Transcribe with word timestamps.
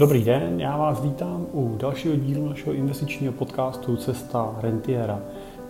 Dobrý 0.00 0.24
den, 0.24 0.60
já 0.60 0.76
vás 0.76 1.02
vítám 1.02 1.46
u 1.52 1.76
dalšího 1.78 2.16
dílu 2.16 2.48
našeho 2.48 2.74
investičního 2.74 3.32
podcastu 3.32 3.96
Cesta 3.96 4.54
Rentiera. 4.60 5.18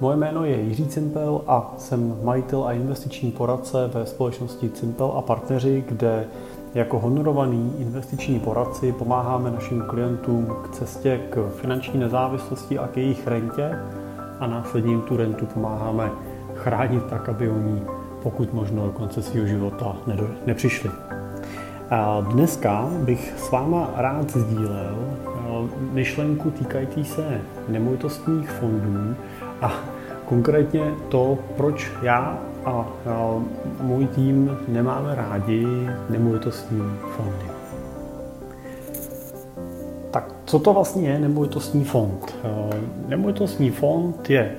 Moje 0.00 0.16
jméno 0.16 0.44
je 0.44 0.60
Jiří 0.60 0.86
Cimpel 0.86 1.40
a 1.46 1.74
jsem 1.78 2.18
majitel 2.22 2.64
a 2.64 2.72
investiční 2.72 3.30
poradce 3.30 3.90
ve 3.94 4.06
společnosti 4.06 4.70
Cimpel 4.70 5.12
a 5.16 5.22
partneři, 5.22 5.84
kde 5.88 6.26
jako 6.74 6.98
honorovaný 6.98 7.74
investiční 7.78 8.40
poradci 8.40 8.92
pomáháme 8.92 9.50
našim 9.50 9.82
klientům 9.82 10.46
k 10.62 10.68
cestě 10.70 11.20
k 11.30 11.50
finanční 11.60 12.00
nezávislosti 12.00 12.78
a 12.78 12.88
k 12.88 12.96
jejich 12.96 13.26
rentě 13.26 13.78
a 14.40 14.46
následně 14.46 14.90
jim 14.90 15.02
tu 15.02 15.16
rentu 15.16 15.46
pomáháme 15.46 16.10
chránit 16.54 17.04
tak, 17.04 17.28
aby 17.28 17.50
oni 17.50 17.82
pokud 18.22 18.52
možno 18.52 18.86
do 18.86 18.92
konce 18.92 19.22
svého 19.22 19.46
života 19.46 19.96
nepřišli. 20.46 20.90
Dneska 22.32 22.90
bych 23.04 23.34
s 23.38 23.50
váma 23.50 23.90
rád 23.96 24.30
sdílel 24.30 24.96
myšlenku 25.92 26.50
týkající 26.50 27.04
se 27.04 27.40
nemovitostních 27.68 28.50
fondů 28.50 29.14
a 29.62 29.72
konkrétně 30.24 30.94
to, 31.08 31.38
proč 31.56 31.90
já 32.02 32.38
a 32.64 32.86
můj 33.80 34.06
tým 34.06 34.56
nemáme 34.68 35.14
rádi 35.14 35.66
nemovitostní 36.10 36.82
fondy. 37.16 37.46
Tak 40.10 40.34
co 40.44 40.58
to 40.58 40.72
vlastně 40.72 41.08
je 41.08 41.18
nemovitostní 41.18 41.84
fond? 41.84 42.36
Nemovitostní 43.08 43.70
fond 43.70 44.30
je 44.30 44.54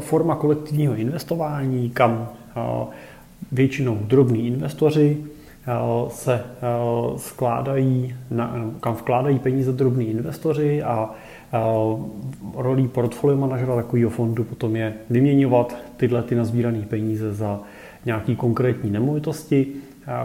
forma 0.00 0.36
kolektivního 0.36 0.94
investování, 0.94 1.90
kam 1.90 2.28
většinou 3.52 3.98
drobní 4.00 4.46
investoři 4.46 5.24
se 6.08 6.44
skládají, 7.16 8.14
kam 8.80 8.94
vkládají 8.94 9.38
peníze 9.38 9.72
drobní 9.72 10.10
investoři 10.10 10.82
a 10.82 11.10
rolí 12.54 12.88
portfolio 12.88 13.36
manažera 13.36 13.76
takového 13.76 14.10
fondu 14.10 14.44
potom 14.44 14.76
je 14.76 14.94
vyměňovat 15.10 15.76
tyhle 15.96 16.22
ty 16.22 16.34
nazbírané 16.34 16.82
peníze 16.82 17.34
za 17.34 17.60
nějaký 18.04 18.36
konkrétní 18.36 18.90
nemovitosti, 18.90 19.66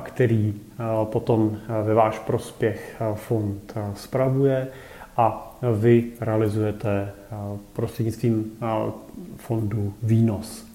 který 0.03 0.53
potom 1.03 1.57
ve 1.83 1.93
váš 1.93 2.19
prospěch 2.19 3.01
fond 3.15 3.73
spravuje 3.95 4.67
a 5.17 5.57
vy 5.79 6.03
realizujete 6.21 7.11
prostřednictvím 7.73 8.51
fondu 9.35 9.93
výnos. 10.03 10.67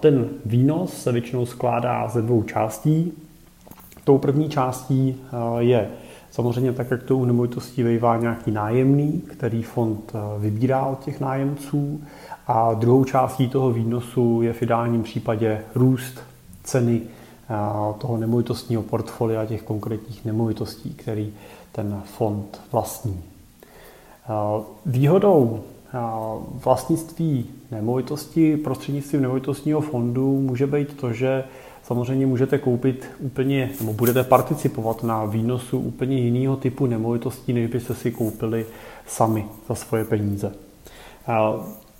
Ten 0.00 0.28
výnos 0.44 1.02
se 1.02 1.12
většinou 1.12 1.46
skládá 1.46 2.08
ze 2.08 2.22
dvou 2.22 2.42
částí. 2.42 3.12
Tou 4.08 4.18
první 4.18 4.48
částí 4.48 5.16
je 5.58 5.90
samozřejmě 6.30 6.72
tak, 6.72 6.90
jak 6.90 7.02
to 7.02 7.16
u 7.16 7.24
nemovitostí 7.24 7.82
vejvá 7.82 8.16
nějaký 8.16 8.50
nájemný, 8.50 9.22
který 9.28 9.62
fond 9.62 10.12
vybírá 10.38 10.86
od 10.86 11.04
těch 11.04 11.20
nájemců. 11.20 12.00
A 12.46 12.74
druhou 12.74 13.04
částí 13.04 13.48
toho 13.48 13.72
výnosu 13.72 14.42
je 14.42 14.52
v 14.52 14.62
ideálním 14.62 15.02
případě 15.02 15.60
růst 15.74 16.20
ceny 16.64 17.00
toho 17.98 18.16
nemovitostního 18.16 18.82
portfolia 18.82 19.46
těch 19.46 19.62
konkrétních 19.62 20.24
nemovitostí, 20.24 20.94
který 20.94 21.32
ten 21.72 22.02
fond 22.04 22.60
vlastní. 22.72 23.22
Výhodou 24.86 25.60
vlastnictví 26.64 27.46
nemovitosti 27.70 28.56
prostřednictvím 28.56 29.22
nemovitostního 29.22 29.80
fondu 29.80 30.40
může 30.40 30.66
být 30.66 31.00
to, 31.00 31.12
že 31.12 31.44
samozřejmě 31.88 32.26
můžete 32.26 32.58
koupit 32.58 33.06
úplně, 33.18 33.70
nebo 33.80 33.92
budete 33.92 34.24
participovat 34.24 35.02
na 35.02 35.24
výnosu 35.24 35.78
úplně 35.78 36.18
jiného 36.18 36.56
typu 36.56 36.86
nemovitostí, 36.86 37.52
než 37.52 37.70
byste 37.70 37.94
si 37.94 38.10
koupili 38.10 38.66
sami 39.06 39.44
za 39.68 39.74
svoje 39.74 40.04
peníze. 40.04 40.52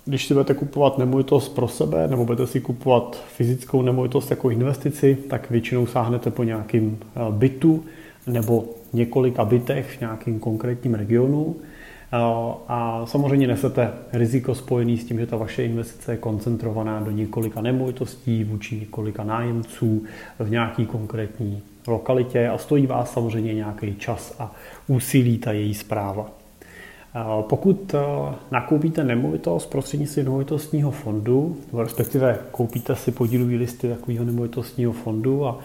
Když 0.05 0.27
si 0.27 0.33
budete 0.33 0.53
kupovat 0.53 0.97
nemovitost 0.97 1.55
pro 1.55 1.67
sebe, 1.67 2.07
nebo 2.07 2.25
budete 2.25 2.47
si 2.47 2.61
kupovat 2.61 3.23
fyzickou 3.35 3.81
nemovitost 3.81 4.31
jako 4.31 4.49
investici, 4.49 5.17
tak 5.29 5.49
většinou 5.49 5.85
sáhnete 5.85 6.31
po 6.31 6.43
nějakým 6.43 6.99
bytu 7.29 7.83
nebo 8.27 8.65
několika 8.93 9.45
bytech 9.45 9.97
v 9.97 10.01
nějakém 10.01 10.39
konkrétním 10.39 10.93
regionu 10.93 11.55
a 12.67 13.01
samozřejmě 13.05 13.47
nesete 13.47 13.91
riziko 14.13 14.55
spojené 14.55 14.97
s 14.97 15.05
tím, 15.05 15.19
že 15.19 15.25
ta 15.25 15.37
vaše 15.37 15.63
investice 15.63 16.11
je 16.11 16.17
koncentrovaná 16.17 16.99
do 16.99 17.11
několika 17.11 17.61
nemovitostí 17.61 18.43
vůči 18.43 18.79
několika 18.79 19.23
nájemců 19.23 20.03
v 20.39 20.49
nějaký 20.49 20.85
konkrétní 20.85 21.61
lokalitě 21.87 22.47
a 22.47 22.57
stojí 22.57 22.87
vás 22.87 23.13
samozřejmě 23.13 23.53
nějaký 23.53 23.95
čas 23.95 24.35
a 24.39 24.51
úsilí 24.87 25.37
ta 25.37 25.51
její 25.51 25.73
zpráva. 25.73 26.31
Pokud 27.41 27.95
nakoupíte 28.51 29.03
nemovitost 29.03 29.65
prostřednictvím 29.65 30.25
nemovitostního 30.25 30.91
fondu, 30.91 31.57
respektive 31.77 32.39
koupíte 32.51 32.95
si 32.95 33.11
podílový 33.11 33.57
listy 33.57 33.89
takového 33.89 34.25
nemovitostního 34.25 34.93
fondu 34.93 35.45
a 35.45 35.59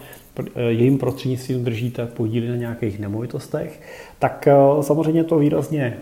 jejím 0.67 0.97
prostřednictvím 0.97 1.63
držíte 1.63 2.05
podíly 2.05 2.47
na 2.47 2.55
nějakých 2.55 2.99
nemovitostech, 2.99 3.81
tak 4.19 4.47
samozřejmě 4.81 5.23
to 5.23 5.37
výrazně 5.37 5.97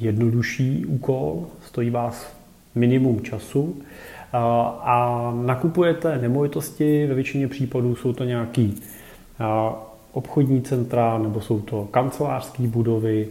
jednodušší 0.00 0.86
úkol, 0.86 1.46
stojí 1.66 1.90
vás 1.90 2.36
minimum 2.74 3.20
času 3.20 3.76
a 4.82 5.32
nakupujete 5.46 6.18
nemovitosti, 6.18 7.06
ve 7.06 7.14
většině 7.14 7.48
případů 7.48 7.96
jsou 7.96 8.12
to 8.12 8.24
nějaký 8.24 8.82
obchodní 10.12 10.62
centra 10.62 11.18
nebo 11.18 11.40
jsou 11.40 11.60
to 11.60 11.88
kancelářské 11.90 12.62
budovy, 12.62 13.28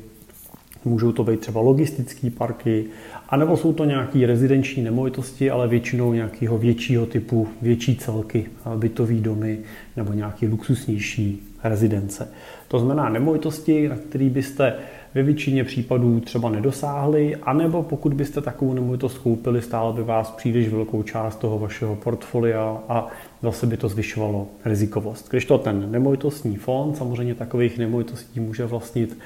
můžou 0.86 1.12
to 1.12 1.24
být 1.24 1.40
třeba 1.40 1.62
logistické 1.62 2.30
parky, 2.30 2.86
anebo 3.30 3.58
jsou 3.58 3.74
to 3.74 3.86
nějaké 3.86 4.28
rezidenční 4.28 4.84
nemovitosti, 4.84 5.52
ale 5.52 5.68
většinou 5.68 6.14
nějakého 6.14 6.58
většího 6.58 7.06
typu, 7.06 7.48
větší 7.62 7.96
celky, 7.96 8.46
bytové 8.76 9.14
domy 9.14 9.60
nebo 9.98 10.14
nějaké 10.14 10.48
luxusnější 10.48 11.44
rezidence. 11.64 12.32
To 12.68 12.80
znamená 12.80 13.10
nemovitosti, 13.10 13.90
na 13.90 13.96
které 13.96 14.30
byste 14.30 14.76
ve 15.16 15.24
většině 15.24 15.64
případů 15.64 16.20
třeba 16.20 16.50
nedosáhli, 16.50 17.36
anebo 17.36 17.84
pokud 17.84 18.14
byste 18.14 18.42
takovou 18.42 18.74
nemovitost 18.74 19.18
koupili, 19.18 19.62
stálo 19.62 19.94
by 19.94 20.04
vás 20.04 20.32
příliš 20.32 20.70
velkou 20.70 21.04
část 21.04 21.36
toho 21.36 21.60
vašeho 21.60 21.96
portfolia 21.96 22.78
a 22.90 23.08
zase 23.42 23.68
by 23.68 23.78
to 23.78 23.90
zvyšovalo 23.90 24.48
rizikovost. 24.66 25.30
Když 25.30 25.46
to 25.46 25.58
ten 25.58 25.92
nemovitostní 25.92 26.56
fond, 26.56 26.98
samozřejmě 26.98 27.36
takových 27.36 27.78
nemovitostí 27.78 28.40
může 28.40 28.66
vlastnit 28.66 29.18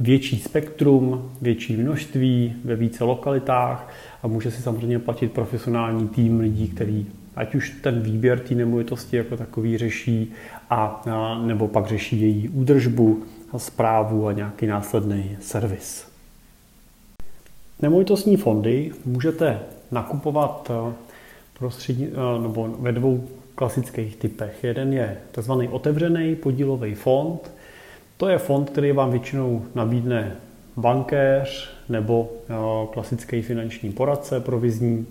větší 0.00 0.38
spektrum, 0.38 1.30
větší 1.42 1.76
množství 1.76 2.54
ve 2.64 2.76
více 2.76 3.04
lokalitách 3.04 3.92
a 4.22 4.26
může 4.26 4.50
si 4.50 4.62
samozřejmě 4.62 4.98
platit 4.98 5.32
profesionální 5.32 6.08
tým 6.08 6.40
lidí, 6.40 6.68
který 6.68 7.06
ať 7.36 7.54
už 7.54 7.70
ten 7.82 8.00
výběr 8.00 8.38
té 8.38 8.54
nemovitosti 8.54 9.16
jako 9.16 9.36
takový 9.36 9.78
řeší, 9.78 10.32
a, 10.70 11.02
a, 11.10 11.38
nebo 11.38 11.68
pak 11.68 11.86
řeší 11.86 12.20
její 12.20 12.48
údržbu, 12.48 13.22
zprávu 13.58 14.26
a 14.26 14.32
nějaký 14.32 14.66
následný 14.66 15.36
servis. 15.40 16.12
Nemovitostní 17.82 18.36
fondy 18.36 18.92
můžete 19.04 19.60
nakupovat 19.90 20.70
eh, 20.70 20.92
prostředí, 21.58 22.08
eh, 22.12 22.42
nebo 22.42 22.68
ve 22.78 22.92
dvou 22.92 23.28
klasických 23.54 24.16
typech. 24.16 24.64
Jeden 24.64 24.92
je 24.92 25.16
tzv. 25.32 25.52
otevřený 25.70 26.36
podílový 26.36 26.94
fond. 26.94 27.50
To 28.16 28.28
je 28.28 28.38
fond, 28.38 28.70
který 28.70 28.92
vám 28.92 29.10
většinou 29.10 29.64
nabídne 29.74 30.36
bankéř 30.76 31.70
nebo 31.88 32.30
eh, 32.32 32.54
klasický 32.92 33.42
finanční 33.42 33.92
poradce 33.92 34.40
provizní. 34.40 35.06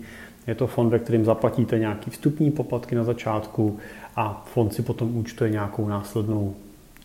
Je 0.46 0.54
to 0.54 0.66
fond, 0.66 0.90
ve 0.90 0.98
kterém 0.98 1.24
zaplatíte 1.24 1.78
nějaký 1.78 2.10
vstupní 2.10 2.50
poplatky 2.50 2.94
na 2.94 3.04
začátku 3.04 3.78
a 4.16 4.44
fond 4.52 4.74
si 4.74 4.82
potom 4.82 5.16
účtuje 5.16 5.50
nějakou 5.50 5.88
následnou 5.88 6.54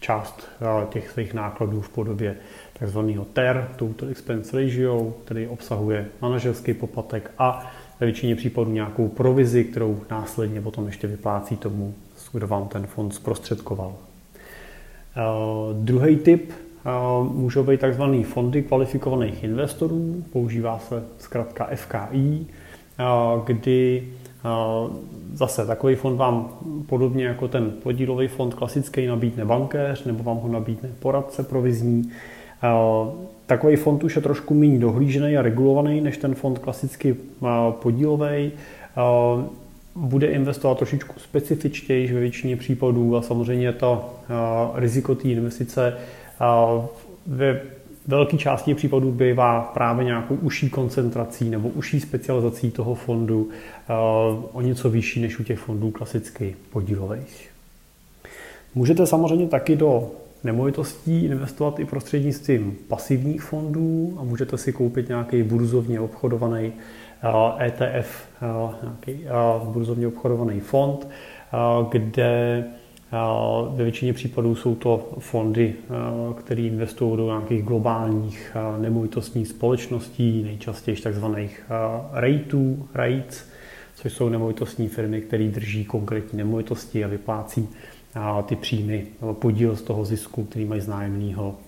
část 0.07 0.47
eh, 0.61 0.87
těch 0.89 1.09
svých 1.09 1.33
nákladů 1.33 1.81
v 1.81 1.89
podobě 1.89 2.35
tzv. 2.79 2.99
TER, 3.33 3.67
Total 3.75 4.09
Expense 4.09 4.61
Ratio, 4.61 5.13
který 5.25 5.47
obsahuje 5.47 6.05
manažerský 6.21 6.73
poplatek 6.73 7.31
a 7.37 7.71
ve 7.99 8.07
většině 8.07 8.35
případů 8.35 8.71
nějakou 8.71 9.07
provizi, 9.07 9.63
kterou 9.63 9.99
následně 10.11 10.61
potom 10.61 10.85
ještě 10.85 11.07
vyplácí 11.07 11.57
tomu, 11.57 11.93
kdo 12.33 12.47
vám 12.47 12.67
ten 12.67 12.87
fond 12.87 13.11
zprostředkoval. 13.11 13.93
Uh, 13.95 15.83
druhý 15.83 16.15
typ 16.15 16.51
uh, 16.51 17.33
můžou 17.33 17.63
být 17.63 17.81
tzv. 17.81 18.03
fondy 18.23 18.63
kvalifikovaných 18.63 19.43
investorů, 19.43 20.23
používá 20.33 20.79
se 20.79 21.03
zkrátka 21.19 21.69
FKI, 21.75 22.45
kdy 23.45 24.07
Zase 25.33 25.65
takový 25.65 25.95
fond 25.95 26.17
vám 26.17 26.49
podobně 26.85 27.25
jako 27.25 27.47
ten 27.47 27.71
podílový 27.83 28.27
fond 28.27 28.53
klasický 28.53 29.05
nabídne 29.05 29.45
bankéř 29.45 30.03
nebo 30.03 30.23
vám 30.23 30.37
ho 30.37 30.47
nabídne 30.47 30.89
poradce 30.99 31.43
provizní. 31.43 32.11
Takový 33.45 33.75
fond 33.75 34.03
už 34.03 34.15
je 34.15 34.21
trošku 34.21 34.53
méně 34.53 34.79
dohlížený 34.79 35.37
a 35.37 35.41
regulovaný 35.41 36.01
než 36.01 36.17
ten 36.17 36.35
fond 36.35 36.59
klasicky 36.59 37.15
podílový. 37.69 38.51
Bude 39.95 40.27
investovat 40.27 40.77
trošičku 40.77 41.19
specifičtěji 41.19 42.13
ve 42.13 42.19
většině 42.19 42.57
případů 42.57 43.15
a 43.15 43.21
samozřejmě 43.21 43.73
to 43.73 44.13
riziko 44.75 45.15
té 45.15 45.27
investice 45.27 45.97
Ve 47.27 47.61
velké 48.07 48.37
části 48.37 48.75
případů 48.75 49.11
bývá 49.11 49.61
právě 49.61 50.05
nějakou 50.05 50.35
užší 50.35 50.69
koncentrací 50.69 51.49
nebo 51.49 51.69
užší 51.69 51.99
specializací 51.99 52.71
toho 52.71 52.95
fondu 52.95 53.49
o 54.53 54.61
něco 54.61 54.89
vyšší 54.89 55.21
než 55.21 55.39
u 55.39 55.43
těch 55.43 55.59
fondů 55.59 55.91
klasicky 55.91 56.55
podílových. 56.69 57.49
Můžete 58.75 59.07
samozřejmě 59.07 59.47
taky 59.47 59.75
do 59.75 60.11
nemovitostí 60.43 61.25
investovat 61.25 61.79
i 61.79 61.85
prostřednictvím 61.85 62.77
pasivních 62.87 63.41
fondů 63.41 64.17
a 64.19 64.23
můžete 64.23 64.57
si 64.57 64.73
koupit 64.73 65.07
nějaký 65.09 65.43
burzovně 65.43 65.99
obchodovaný 65.99 66.73
ETF, 67.59 68.27
nějaký 68.83 69.25
burzovně 69.63 70.07
obchodovaný 70.07 70.59
fond, 70.59 71.07
kde 71.89 72.63
ve 73.75 73.83
většině 73.83 74.13
případů 74.13 74.55
jsou 74.55 74.75
to 74.75 75.09
fondy, 75.19 75.73
které 76.35 76.61
investují 76.61 77.17
do 77.17 77.25
nějakých 77.25 77.63
globálních 77.63 78.57
nemovitostních 78.77 79.47
společností, 79.47 80.43
nejčastěji 80.43 80.97
takzvaných 80.97 81.63
REITů, 82.13 82.87
REITs, 82.93 83.43
což 83.95 84.13
jsou 84.13 84.29
nemovitostní 84.29 84.87
firmy, 84.87 85.21
které 85.21 85.43
drží 85.43 85.85
konkrétní 85.85 86.37
nemovitosti 86.37 87.05
a 87.05 87.07
vyplácí 87.07 87.69
ty 88.45 88.55
příjmy 88.55 89.07
nebo 89.21 89.33
podíl 89.33 89.75
z 89.75 89.81
toho 89.81 90.05
zisku, 90.05 90.43
který 90.43 90.65
mají 90.65 90.81
z 90.81 90.87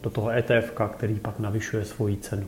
do 0.04 0.10
toho 0.10 0.30
ETF, 0.30 0.72
který 0.92 1.16
pak 1.16 1.40
navyšuje 1.40 1.86
svoji 1.86 2.18
cenu. 2.18 2.48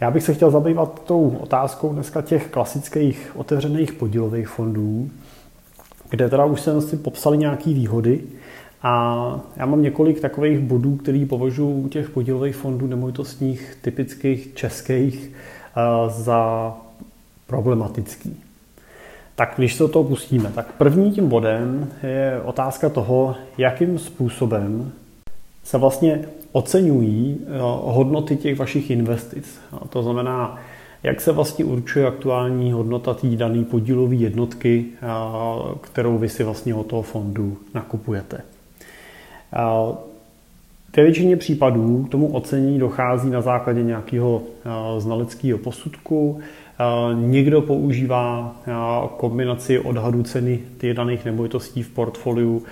Já 0.00 0.10
bych 0.10 0.22
se 0.22 0.34
chtěl 0.34 0.50
zabývat 0.50 1.04
tou 1.04 1.28
otázkou 1.30 1.92
dneska 1.92 2.22
těch 2.22 2.48
klasických 2.48 3.32
otevřených 3.34 3.92
podílových 3.92 4.48
fondů, 4.48 5.10
kde 6.10 6.28
teda 6.28 6.44
už 6.44 6.60
jsem 6.60 6.80
si 6.80 6.96
popsali 6.96 7.38
nějaké 7.38 7.70
výhody 7.70 8.20
a 8.82 9.40
já 9.56 9.66
mám 9.66 9.82
několik 9.82 10.20
takových 10.20 10.58
bodů, 10.58 10.96
který 10.96 11.26
považuji 11.26 11.84
u 11.84 11.88
těch 11.88 12.10
podílových 12.10 12.56
fondů 12.56 12.86
nemovitostních 12.86 13.78
typických 13.80 14.54
českých 14.54 15.32
eh, 15.76 15.80
za 16.10 16.74
problematický. 17.46 18.42
Tak 19.34 19.54
když 19.56 19.74
se 19.74 19.82
do 19.82 19.88
toho 19.88 20.04
pustíme, 20.04 20.52
tak 20.54 20.72
první 20.72 21.12
tím 21.12 21.28
bodem 21.28 21.88
je 22.02 22.40
otázka 22.44 22.88
toho, 22.88 23.34
jakým 23.58 23.98
způsobem 23.98 24.92
se 25.64 25.78
vlastně 25.78 26.24
oceňují 26.52 27.38
eh, 27.40 27.58
hodnoty 27.84 28.36
těch 28.36 28.58
vašich 28.58 28.90
investic. 28.90 29.60
To 29.88 30.02
znamená, 30.02 30.58
jak 31.06 31.20
se 31.20 31.32
vlastně 31.32 31.64
určuje 31.64 32.06
aktuální 32.06 32.72
hodnota 32.72 33.14
té 33.14 33.26
dané 33.26 33.64
podílové 33.64 34.14
jednotky, 34.14 34.84
kterou 35.80 36.18
vy 36.18 36.28
si 36.28 36.44
vlastně 36.44 36.74
od 36.74 36.86
toho 36.86 37.02
fondu 37.02 37.56
nakupujete. 37.74 38.40
Ve 40.96 41.02
většině 41.02 41.36
případů 41.36 42.04
k 42.04 42.08
tomu 42.10 42.32
ocení 42.32 42.78
dochází 42.78 43.30
na 43.30 43.40
základě 43.40 43.82
nějakého 43.82 44.42
znaleckého 44.98 45.58
posudku, 45.58 46.40
Někdo 47.14 47.62
používá 47.62 48.56
kombinaci 49.16 49.78
odhadu 49.78 50.22
ceny 50.22 50.60
těch 50.78 50.94
daných 50.94 51.24
nemovitostí 51.24 51.82
v 51.82 51.88
portfoliu, 51.88 52.62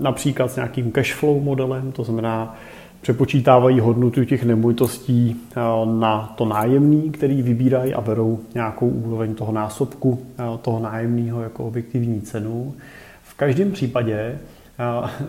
například 0.00 0.50
s 0.50 0.56
nějakým 0.56 0.92
cash 0.92 1.14
flow 1.14 1.40
modelem, 1.40 1.92
to 1.92 2.04
znamená, 2.04 2.56
přepočítávají 3.00 3.80
hodnotu 3.80 4.24
těch 4.24 4.44
nemovitostí 4.44 5.36
na 5.84 6.34
to 6.36 6.44
nájemný, 6.44 7.10
který 7.10 7.42
vybírají 7.42 7.94
a 7.94 8.00
berou 8.00 8.40
nějakou 8.54 8.88
úroveň 8.88 9.34
toho 9.34 9.52
násobku 9.52 10.18
toho 10.62 10.80
nájemného 10.80 11.42
jako 11.42 11.64
objektivní 11.64 12.20
cenu. 12.20 12.74
V 13.22 13.34
každém 13.34 13.72
případě 13.72 14.38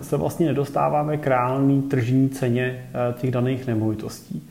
se 0.01 0.17
vlastně 0.17 0.47
nedostáváme 0.47 1.17
k 1.17 1.27
reálné 1.27 1.81
tržní 1.81 2.29
ceně 2.29 2.89
těch 3.13 3.31
daných 3.31 3.67
nemovitostí. 3.67 4.47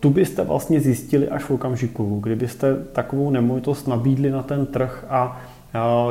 Tu 0.00 0.10
byste 0.10 0.44
vlastně 0.44 0.80
zjistili 0.80 1.28
až 1.28 1.44
v 1.44 1.50
okamžiku, 1.50 2.20
kdybyste 2.20 2.76
takovou 2.76 3.30
nemovitost 3.30 3.88
nabídli 3.88 4.30
na 4.30 4.42
ten 4.42 4.66
trh 4.66 5.04
a 5.08 5.40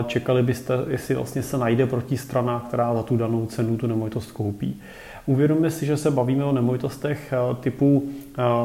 čekali 0.07 0.43
byste, 0.43 0.73
jestli 0.87 1.15
vlastně 1.15 1.43
se 1.43 1.57
najde 1.57 1.85
protistrana, 1.85 2.65
která 2.67 2.95
za 2.95 3.03
tu 3.03 3.17
danou 3.17 3.45
cenu 3.45 3.77
tu 3.77 3.87
nemovitost 3.87 4.31
koupí. 4.31 4.81
Uvědomme 5.25 5.71
si, 5.71 5.85
že 5.85 5.97
se 5.97 6.11
bavíme 6.11 6.43
o 6.43 6.51
nemovitostech 6.51 7.33
typu 7.59 8.03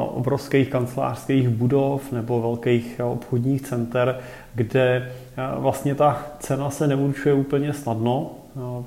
obrovských 0.08 0.68
kancelářských 0.68 1.48
budov 1.48 2.12
nebo 2.12 2.40
velkých 2.40 3.00
obchodních 3.04 3.62
center, 3.62 4.18
kde 4.54 5.12
vlastně 5.58 5.94
ta 5.94 6.26
cena 6.38 6.70
se 6.70 6.86
neurčuje 6.86 7.34
úplně 7.34 7.72
snadno, 7.72 8.30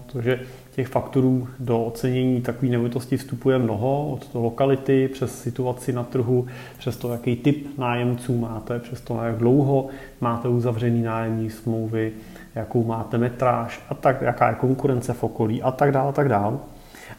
protože 0.06 0.40
těch 0.76 0.88
faktorů 0.88 1.48
do 1.60 1.84
ocenění 1.84 2.42
takové 2.42 2.72
nemovitosti 2.72 3.18
vstupuje 3.18 3.60
mnoho, 3.60 4.12
od 4.12 4.28
to 4.28 4.42
lokality 4.42 5.08
přes 5.08 5.42
situaci 5.42 5.94
na 5.94 6.04
trhu, 6.04 6.48
přes 6.78 6.98
to, 6.98 7.12
jaký 7.12 7.36
typ 7.36 7.78
nájemců 7.78 8.38
máte, 8.38 8.80
přes 8.80 9.02
to, 9.02 9.24
jak 9.24 9.38
dlouho 9.38 9.88
máte 10.22 10.48
uzavřený 10.48 11.02
nájemní 11.02 11.50
smlouvy, 11.50 12.12
jakou 12.56 12.84
máte 12.84 13.18
metráž 13.18 13.82
a 13.90 13.94
tak, 13.94 14.22
jaká 14.22 14.50
je 14.50 14.56
konkurence 14.56 15.14
v 15.14 15.24
okolí 15.24 15.62
a 15.62 15.72
tak 15.72 15.92
dále, 15.92 16.10
a 16.10 16.12
tak 16.12 16.30
dále. 16.30 16.58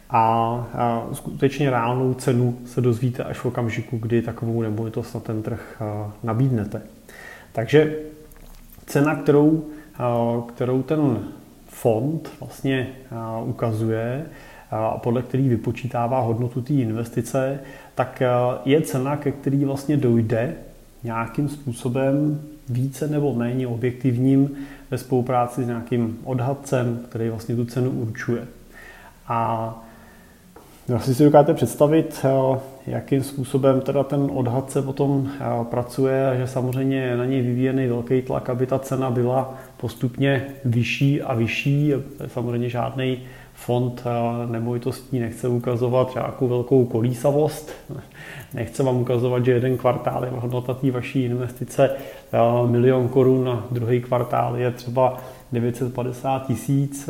A, 0.09 0.67
skutečně 1.13 1.69
reálnou 1.69 2.13
cenu 2.13 2.57
se 2.65 2.81
dozvíte 2.81 3.23
až 3.23 3.37
v 3.37 3.45
okamžiku, 3.45 3.97
kdy 3.97 4.21
takovou 4.21 4.61
nemovitost 4.61 5.13
na 5.13 5.19
ten 5.19 5.41
trh 5.43 5.81
nabídnete. 6.23 6.81
Takže 7.51 7.95
cena, 8.85 9.15
kterou, 9.15 9.65
kterou 10.47 10.83
ten 10.83 11.19
fond 11.67 12.31
vlastně 12.39 12.87
ukazuje, 13.45 14.25
a 14.71 14.97
podle 14.97 15.21
který 15.21 15.49
vypočítává 15.49 16.19
hodnotu 16.19 16.61
té 16.61 16.73
investice, 16.73 17.59
tak 17.95 18.21
je 18.65 18.81
cena, 18.81 19.17
ke 19.17 19.31
který 19.31 19.65
vlastně 19.65 19.97
dojde 19.97 20.55
nějakým 21.03 21.49
způsobem 21.49 22.41
více 22.69 23.07
nebo 23.07 23.33
méně 23.33 23.67
objektivním 23.67 24.51
ve 24.91 24.97
spolupráci 24.97 25.63
s 25.63 25.67
nějakým 25.67 26.19
odhadcem, 26.23 26.99
který 27.09 27.29
vlastně 27.29 27.55
tu 27.55 27.65
cenu 27.65 27.91
určuje. 27.91 28.47
A 29.27 29.82
asi 30.95 31.15
si 31.15 31.23
dokážete 31.23 31.53
představit, 31.53 32.25
jakým 32.87 33.23
způsobem 33.23 33.81
teda 33.81 34.03
ten 34.03 34.31
odhadce 34.33 34.81
potom 34.81 35.31
pracuje 35.69 36.27
a 36.27 36.35
že 36.35 36.47
samozřejmě 36.47 36.97
je 36.97 37.17
na 37.17 37.25
něj 37.25 37.41
vyvíjený 37.41 37.87
velký 37.87 38.21
tlak, 38.21 38.49
aby 38.49 38.67
ta 38.67 38.79
cena 38.79 39.11
byla 39.11 39.53
postupně 39.77 40.45
vyšší 40.65 41.21
a 41.21 41.33
vyšší. 41.33 41.93
Samozřejmě 42.27 42.69
žádný 42.69 43.19
fond 43.53 44.03
nemovitostí 44.49 45.19
nechce 45.19 45.47
ukazovat 45.47 46.13
nějakou 46.15 46.47
velkou 46.47 46.85
kolísavost. 46.85 47.71
Nechce 48.53 48.83
vám 48.83 48.97
ukazovat, 48.97 49.45
že 49.45 49.51
jeden 49.51 49.77
kvartál 49.77 50.25
je 50.25 50.31
hodnota 50.31 50.73
té 50.73 50.91
vaší 50.91 51.23
investice 51.23 51.89
milion 52.65 53.07
korun 53.07 53.49
a 53.49 53.65
druhý 53.71 54.01
kvartál 54.01 54.57
je 54.57 54.71
třeba 54.71 55.17
950 55.51 56.47
tisíc. 56.47 57.09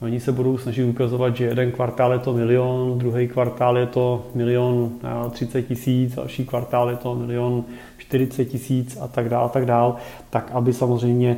Oni 0.00 0.20
se 0.20 0.32
budou 0.32 0.58
snažit 0.58 0.84
ukazovat, 0.84 1.36
že 1.36 1.44
jeden 1.44 1.72
kvartál 1.72 2.12
je 2.12 2.18
to 2.18 2.32
milion, 2.32 2.98
druhý 2.98 3.28
kvartál 3.28 3.78
je 3.78 3.86
to 3.86 4.26
milion 4.34 4.92
30 5.30 5.62
tisíc, 5.62 6.14
další 6.14 6.44
kvartál 6.44 6.90
je 6.90 6.96
to 6.96 7.14
milion 7.14 7.64
40 7.98 8.44
tisíc 8.44 8.98
a 9.00 9.08
tak 9.08 9.28
dále, 9.28 9.48
tak 9.48 9.66
dále, 9.66 9.94
tak 10.30 10.50
aby 10.52 10.72
samozřejmě 10.72 11.36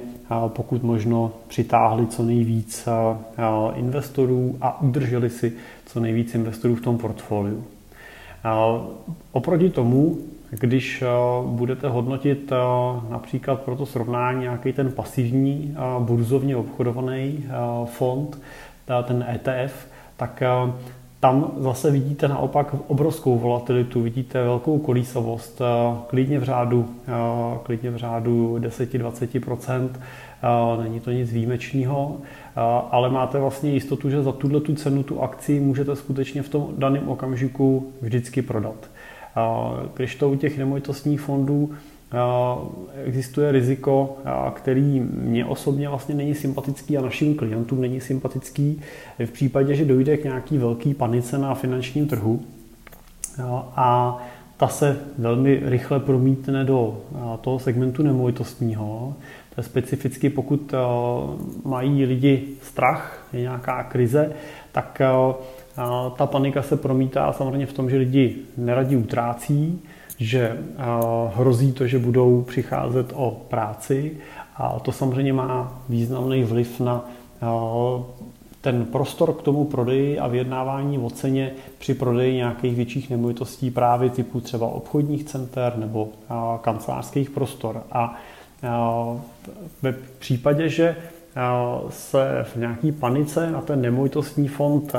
pokud 0.48 0.82
možno 0.82 1.32
přitáhli 1.48 2.06
co 2.06 2.22
nejvíc 2.22 2.88
investorů 3.74 4.56
a 4.60 4.82
udrželi 4.82 5.30
si 5.30 5.52
co 5.86 6.00
nejvíc 6.00 6.34
investorů 6.34 6.74
v 6.74 6.80
tom 6.80 6.98
portfoliu. 6.98 7.64
Oproti 9.32 9.70
tomu, 9.70 10.18
když 10.60 11.04
budete 11.46 11.88
hodnotit 11.88 12.52
například 13.10 13.60
pro 13.60 13.76
to 13.76 13.86
srovnání 13.86 14.40
nějaký 14.40 14.72
ten 14.72 14.92
pasivní 14.92 15.76
burzovně 15.98 16.56
obchodovaný 16.56 17.44
fond, 17.86 18.42
ten 19.04 19.26
ETF, 19.28 19.86
tak 20.16 20.42
tam 21.22 21.52
zase 21.56 21.90
vidíte 21.90 22.28
naopak 22.28 22.74
obrovskou 22.86 23.38
volatilitu, 23.38 24.00
vidíte 24.00 24.44
velkou 24.44 24.78
kolísavost, 24.78 25.60
eh, 25.60 25.96
klidně 26.06 26.38
v 26.38 26.42
řádu, 26.42 26.88
eh, 27.08 27.12
klidně 27.62 27.90
v 27.90 27.96
řádu 27.96 28.58
10-20%, 28.58 30.00
eh, 30.00 30.82
není 30.82 31.00
to 31.00 31.10
nic 31.10 31.32
výjimečného, 31.32 32.16
ale 32.90 33.10
máte 33.10 33.38
vlastně 33.38 33.70
jistotu, 33.70 34.10
že 34.10 34.22
za 34.22 34.32
tuhle 34.32 34.60
tu 34.60 34.74
cenu 34.74 35.02
tu 35.02 35.22
akci 35.22 35.60
můžete 35.60 35.96
skutečně 35.96 36.42
v 36.42 36.48
tom 36.48 36.68
daném 36.78 37.08
okamžiku 37.08 37.92
vždycky 38.00 38.42
prodat. 38.42 38.90
Když 39.94 40.14
to 40.14 40.30
u 40.30 40.34
těch 40.34 40.58
nemovitostních 40.58 41.20
fondů 41.20 41.70
existuje 43.04 43.52
riziko, 43.52 44.16
který 44.54 45.00
mě 45.00 45.44
osobně 45.46 45.88
vlastně 45.88 46.14
není 46.14 46.34
sympatický 46.34 46.98
a 46.98 47.02
našim 47.02 47.34
klientům 47.34 47.80
není 47.80 48.00
sympatický 48.00 48.80
v 49.26 49.30
případě, 49.30 49.74
že 49.74 49.84
dojde 49.84 50.16
k 50.16 50.24
nějaký 50.24 50.58
velký 50.58 50.94
panice 50.94 51.38
na 51.38 51.54
finančním 51.54 52.08
trhu 52.08 52.40
a 53.76 54.18
ta 54.56 54.68
se 54.68 54.98
velmi 55.18 55.60
rychle 55.64 56.00
promítne 56.00 56.64
do 56.64 57.00
toho 57.40 57.58
segmentu 57.58 58.02
nemovitostního. 58.02 59.14
To 59.54 59.60
je 59.60 59.64
specificky, 59.64 60.30
pokud 60.30 60.74
mají 61.64 62.04
lidi 62.04 62.48
strach, 62.62 63.26
je 63.32 63.40
nějaká 63.40 63.82
krize, 63.82 64.32
tak 64.72 65.02
ta 66.16 66.26
panika 66.26 66.62
se 66.62 66.76
promítá 66.76 67.32
samozřejmě 67.32 67.66
v 67.66 67.72
tom, 67.72 67.90
že 67.90 67.96
lidi 67.96 68.36
neradí 68.56 68.96
utrácí, 68.96 69.80
že 70.18 70.58
hrozí 71.34 71.72
to, 71.72 71.86
že 71.86 71.98
budou 71.98 72.42
přicházet 72.42 73.12
o 73.14 73.30
práci 73.48 74.16
a 74.56 74.80
to 74.80 74.92
samozřejmě 74.92 75.32
má 75.32 75.82
významný 75.88 76.44
vliv 76.44 76.80
na 76.80 77.10
ten 78.60 78.84
prostor 78.84 79.32
k 79.32 79.42
tomu 79.42 79.64
prodeji 79.64 80.18
a 80.18 80.28
vyjednávání 80.28 80.98
o 80.98 81.10
ceně 81.10 81.52
při 81.78 81.94
prodeji 81.94 82.36
nějakých 82.36 82.76
větších 82.76 83.10
nemovitostí 83.10 83.70
právě 83.70 84.10
typu 84.10 84.40
třeba 84.40 84.66
obchodních 84.66 85.24
center 85.24 85.72
nebo 85.76 86.08
kancelářských 86.60 87.30
prostor. 87.30 87.82
A 87.92 88.16
ve 89.82 89.92
případě, 90.18 90.68
že 90.68 90.96
se 91.88 92.44
v 92.52 92.56
nějaký 92.56 92.92
panice 92.92 93.50
na 93.50 93.60
ten 93.60 93.80
nemovitostní 93.80 94.48
fond 94.48 94.92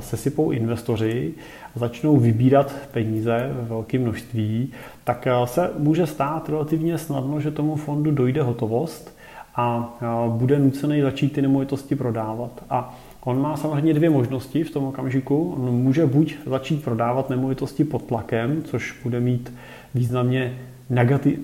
sesypou 0.00 0.50
investoři 0.50 1.34
a 1.76 1.78
začnou 1.78 2.16
vybírat 2.16 2.74
peníze 2.92 3.50
ve 3.52 3.62
velkém 3.62 4.02
množství, 4.02 4.72
tak 5.04 5.28
se 5.44 5.70
může 5.78 6.06
stát 6.06 6.48
relativně 6.48 6.98
snadno, 6.98 7.40
že 7.40 7.50
tomu 7.50 7.76
fondu 7.76 8.10
dojde 8.10 8.42
hotovost 8.42 9.16
a 9.56 9.96
bude 10.28 10.58
nucený 10.58 11.00
začít 11.00 11.32
ty 11.32 11.42
nemovitosti 11.42 11.96
prodávat. 11.96 12.64
A 12.70 12.98
On 13.24 13.40
má 13.40 13.56
samozřejmě 13.56 13.94
dvě 13.94 14.10
možnosti 14.10 14.64
v 14.64 14.70
tom 14.70 14.84
okamžiku. 14.84 15.52
On 15.52 15.74
může 15.74 16.06
buď 16.06 16.34
začít 16.46 16.84
prodávat 16.84 17.30
nemovitosti 17.30 17.84
pod 17.84 18.02
tlakem, 18.02 18.62
což 18.62 19.00
bude 19.02 19.20
mít 19.20 19.52
významně 19.94 20.58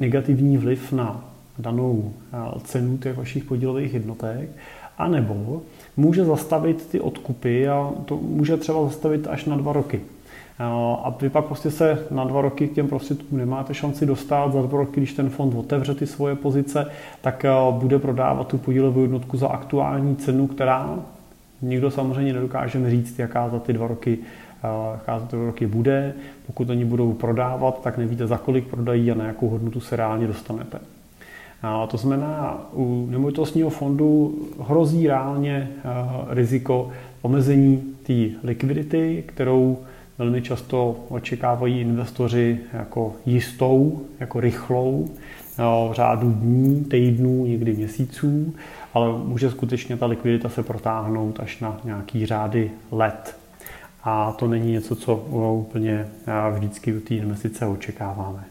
negativní 0.00 0.56
vliv 0.56 0.92
na 0.92 1.31
danou 1.58 2.12
cenu 2.64 2.98
těch 2.98 3.16
vašich 3.16 3.44
podílových 3.44 3.94
jednotek, 3.94 4.48
anebo 4.98 5.62
může 5.96 6.24
zastavit 6.24 6.86
ty 6.86 7.00
odkupy 7.00 7.68
a 7.68 7.90
to 8.04 8.16
může 8.16 8.56
třeba 8.56 8.84
zastavit 8.84 9.26
až 9.26 9.44
na 9.44 9.56
dva 9.56 9.72
roky. 9.72 10.00
A 11.02 11.14
vy 11.20 11.30
pak 11.30 11.44
prostě 11.44 11.70
se 11.70 12.06
na 12.10 12.24
dva 12.24 12.40
roky 12.40 12.68
k 12.68 12.74
těm 12.74 12.88
prostředkům 12.88 13.38
nemáte 13.38 13.74
šanci 13.74 14.06
dostat. 14.06 14.52
Za 14.52 14.62
dva 14.62 14.78
roky, 14.78 15.00
když 15.00 15.12
ten 15.12 15.30
fond 15.30 15.54
otevře 15.54 15.94
ty 15.94 16.06
svoje 16.06 16.34
pozice, 16.34 16.86
tak 17.20 17.44
bude 17.70 17.98
prodávat 17.98 18.46
tu 18.46 18.58
podílovou 18.58 19.02
jednotku 19.02 19.36
za 19.36 19.48
aktuální 19.48 20.16
cenu, 20.16 20.46
která 20.46 20.98
nikdo 21.62 21.90
samozřejmě 21.90 22.32
nedokáže 22.32 22.90
říct, 22.90 23.18
jaká 23.18 23.48
za 23.48 23.58
ty 23.58 23.72
dva 23.72 23.86
roky 23.86 24.18
jaká 24.92 25.18
za 25.18 25.26
ty 25.26 25.36
dva 25.36 25.46
roky 25.46 25.66
bude. 25.66 26.14
Pokud 26.46 26.70
oni 26.70 26.84
budou 26.84 27.12
prodávat, 27.12 27.82
tak 27.82 27.98
nevíte, 27.98 28.26
za 28.26 28.38
kolik 28.38 28.68
prodají 28.68 29.10
a 29.10 29.14
na 29.14 29.26
jakou 29.26 29.48
hodnotu 29.48 29.80
se 29.80 29.96
reálně 29.96 30.26
dostanete. 30.26 30.78
A 31.62 31.86
to 31.86 31.96
znamená, 31.96 32.66
u 32.72 33.06
nemovitostního 33.10 33.70
fondu 33.70 34.38
hrozí 34.60 35.06
reálně 35.06 35.70
riziko 36.28 36.90
omezení 37.22 37.82
té 38.02 38.12
likvidity, 38.42 39.24
kterou 39.26 39.78
velmi 40.18 40.42
často 40.42 40.96
očekávají 41.08 41.80
investoři 41.80 42.60
jako 42.72 43.12
jistou, 43.26 44.02
jako 44.20 44.40
rychlou, 44.40 45.08
v 45.90 45.92
řádu 45.92 46.32
dní, 46.32 46.84
týdnů, 46.84 47.46
někdy 47.46 47.72
měsíců, 47.74 48.54
ale 48.94 49.18
může 49.24 49.50
skutečně 49.50 49.96
ta 49.96 50.06
likvidita 50.06 50.48
se 50.48 50.62
protáhnout 50.62 51.40
až 51.40 51.60
na 51.60 51.80
nějaký 51.84 52.26
řády 52.26 52.70
let. 52.90 53.36
A 54.04 54.32
to 54.32 54.46
není 54.46 54.72
něco, 54.72 54.96
co 54.96 55.16
úplně 55.52 56.08
vždycky 56.54 56.96
u 56.96 57.00
té 57.00 57.14
investice 57.14 57.66
očekáváme. 57.66 58.44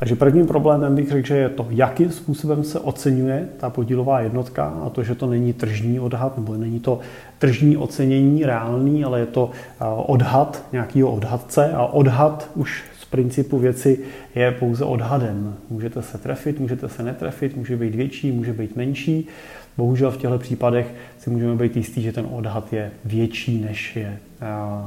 Takže 0.00 0.16
prvním 0.16 0.46
problémem 0.46 0.94
bych 0.94 1.10
řekl, 1.10 1.26
že 1.26 1.36
je 1.36 1.48
to, 1.48 1.66
jakým 1.70 2.10
způsobem 2.10 2.64
se 2.64 2.80
oceňuje 2.80 3.48
ta 3.56 3.70
podílová 3.70 4.20
jednotka 4.20 4.64
a 4.66 4.90
to, 4.90 5.02
že 5.02 5.14
to 5.14 5.26
není 5.26 5.52
tržní 5.52 6.00
odhad, 6.00 6.36
nebo 6.36 6.56
není 6.56 6.80
to 6.80 7.00
tržní 7.38 7.76
ocenění 7.76 8.44
reálný, 8.44 9.04
ale 9.04 9.20
je 9.20 9.26
to 9.26 9.50
odhad 9.96 10.64
nějakého 10.72 11.12
odhadce 11.12 11.72
a 11.72 11.86
odhad 11.86 12.50
už 12.54 12.84
z 13.00 13.04
principu 13.04 13.58
věci 13.58 13.98
je 14.34 14.50
pouze 14.50 14.84
odhadem. 14.84 15.54
Můžete 15.70 16.02
se 16.02 16.18
trefit, 16.18 16.60
můžete 16.60 16.88
se 16.88 17.02
netrefit, 17.02 17.56
může 17.56 17.76
být 17.76 17.94
větší, 17.94 18.32
může 18.32 18.52
být 18.52 18.76
menší. 18.76 19.28
Bohužel 19.76 20.10
v 20.10 20.16
těchto 20.16 20.38
případech 20.38 20.94
si 21.18 21.30
můžeme 21.30 21.54
být 21.54 21.76
jistí, 21.76 22.02
že 22.02 22.12
ten 22.12 22.26
odhad 22.30 22.72
je 22.72 22.90
větší, 23.04 23.60
než 23.60 23.96
je 23.96 24.18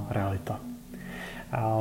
realita. 0.10 0.60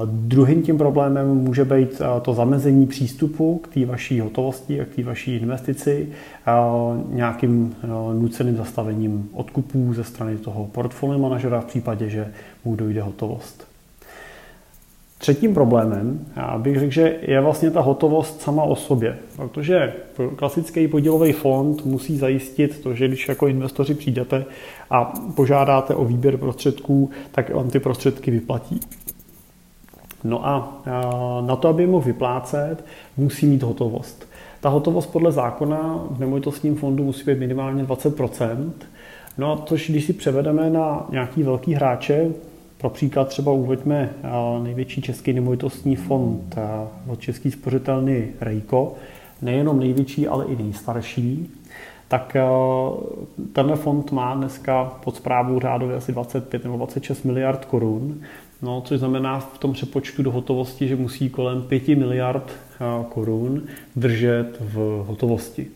Druhým 0.05 0.63
tím 0.63 0.79
problémem 0.79 1.29
může 1.29 1.65
být 1.65 2.03
to 2.23 2.35
zamezení 2.35 2.87
přístupu 2.87 3.59
k 3.59 3.69
té 3.69 3.87
vaší 3.87 4.21
hotovosti 4.21 4.81
a 4.81 4.85
k 4.85 4.89
té 4.89 5.03
vaší 5.03 5.37
investici 5.37 6.09
nějakým 7.09 7.75
nuceným 8.13 8.57
zastavením 8.57 9.29
odkupů 9.33 9.95
ze 9.95 10.05
strany 10.05 10.37
toho 10.37 10.67
portfolio 10.67 11.19
manažera 11.19 11.61
v 11.61 11.65
případě, 11.65 12.09
že 12.09 12.33
mu 12.65 12.77
dojde 12.77 13.03
hotovost. 13.03 13.71
Třetím 15.19 15.55
problémem, 15.55 16.27
bych 16.59 16.79
řekl, 16.79 16.93
že 16.93 17.17
je 17.23 17.41
vlastně 17.41 17.71
ta 17.71 17.81
hotovost 17.81 18.41
sama 18.41 18.63
o 18.63 18.77
sobě, 18.77 19.19
protože 19.37 19.93
klasický 20.37 20.89
podílový 20.89 21.33
fond 21.33 21.85
musí 21.85 22.17
zajistit 22.17 22.83
to, 22.83 22.95
že 22.95 23.09
když 23.09 23.29
jako 23.29 23.47
investoři 23.47 23.95
přijdete 23.95 24.45
a 24.91 25.05
požádáte 25.35 25.95
o 25.95 26.05
výběr 26.05 26.37
prostředků, 26.37 27.11
tak 27.33 27.55
vám 27.55 27.71
ty 27.71 27.81
prostředky 27.81 28.31
vyplatí. 28.31 28.81
No 30.25 30.47
a 30.47 30.83
na 31.47 31.57
to, 31.57 31.69
aby 31.69 31.87
mohl 31.87 32.05
vyplácet, 32.05 32.85
musí 33.17 33.47
mít 33.47 33.63
hotovost. 33.63 34.29
Ta 34.61 34.69
hotovost 34.69 35.13
podle 35.13 35.33
zákona 35.33 36.05
v 36.11 36.21
nemovitostním 36.21 36.77
fondu 36.77 37.05
musí 37.05 37.25
být 37.25 37.39
minimálně 37.39 37.85
20%. 37.85 38.71
No 39.39 39.53
a 39.53 39.63
což 39.67 39.91
když 39.91 40.05
si 40.05 40.13
převedeme 40.13 40.71
na 40.71 41.07
nějaký 41.11 41.43
velký 41.43 41.75
hráče, 41.75 42.31
pro 42.79 42.91
příklad 42.91 43.29
třeba 43.29 43.53
uveďme 43.53 44.11
největší 44.63 45.03
český 45.03 45.33
nemovitostní 45.33 45.97
fond 45.97 46.57
od 47.09 47.21
Český 47.21 47.51
spořitelny 47.51 48.29
Rejko, 48.41 48.95
nejenom 49.43 49.79
největší, 49.79 50.29
ale 50.29 50.45
i 50.45 50.63
nejstarší, 50.63 51.51
tak 52.09 52.37
tenhle 53.53 53.77
fond 53.77 54.13
má 54.13 54.35
dneska 54.35 54.85
pod 55.05 55.17
zprávou 55.17 55.61
řádově 55.61 55.97
asi 55.97 56.13
25 56.13 56.65
nebo 56.65 56.77
26 56.77 57.25
miliard 57.25 57.65
korun. 57.65 58.21
No, 58.63 58.81
což 58.81 58.99
znamená 58.99 59.41
v 59.41 59.59
tom 59.59 59.73
přepočtu 59.73 60.23
do 60.23 60.31
hotovosti, 60.31 60.89
že 60.89 60.97
musí 60.97 61.31
kolem 61.31 61.63
5 61.63 61.89
miliard 61.89 62.51
eh, 62.51 63.05
korun 63.09 63.63
držet 63.97 64.57
v 64.61 65.05
hotovosti. 65.07 65.67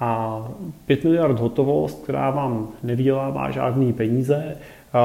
A 0.00 0.40
5 0.86 1.04
miliard 1.04 1.40
hotovost, 1.40 2.02
která 2.02 2.30
vám 2.30 2.68
nevydělává 2.82 3.50
žádný 3.50 3.92
peníze, 3.92 4.44
eh, 4.44 4.98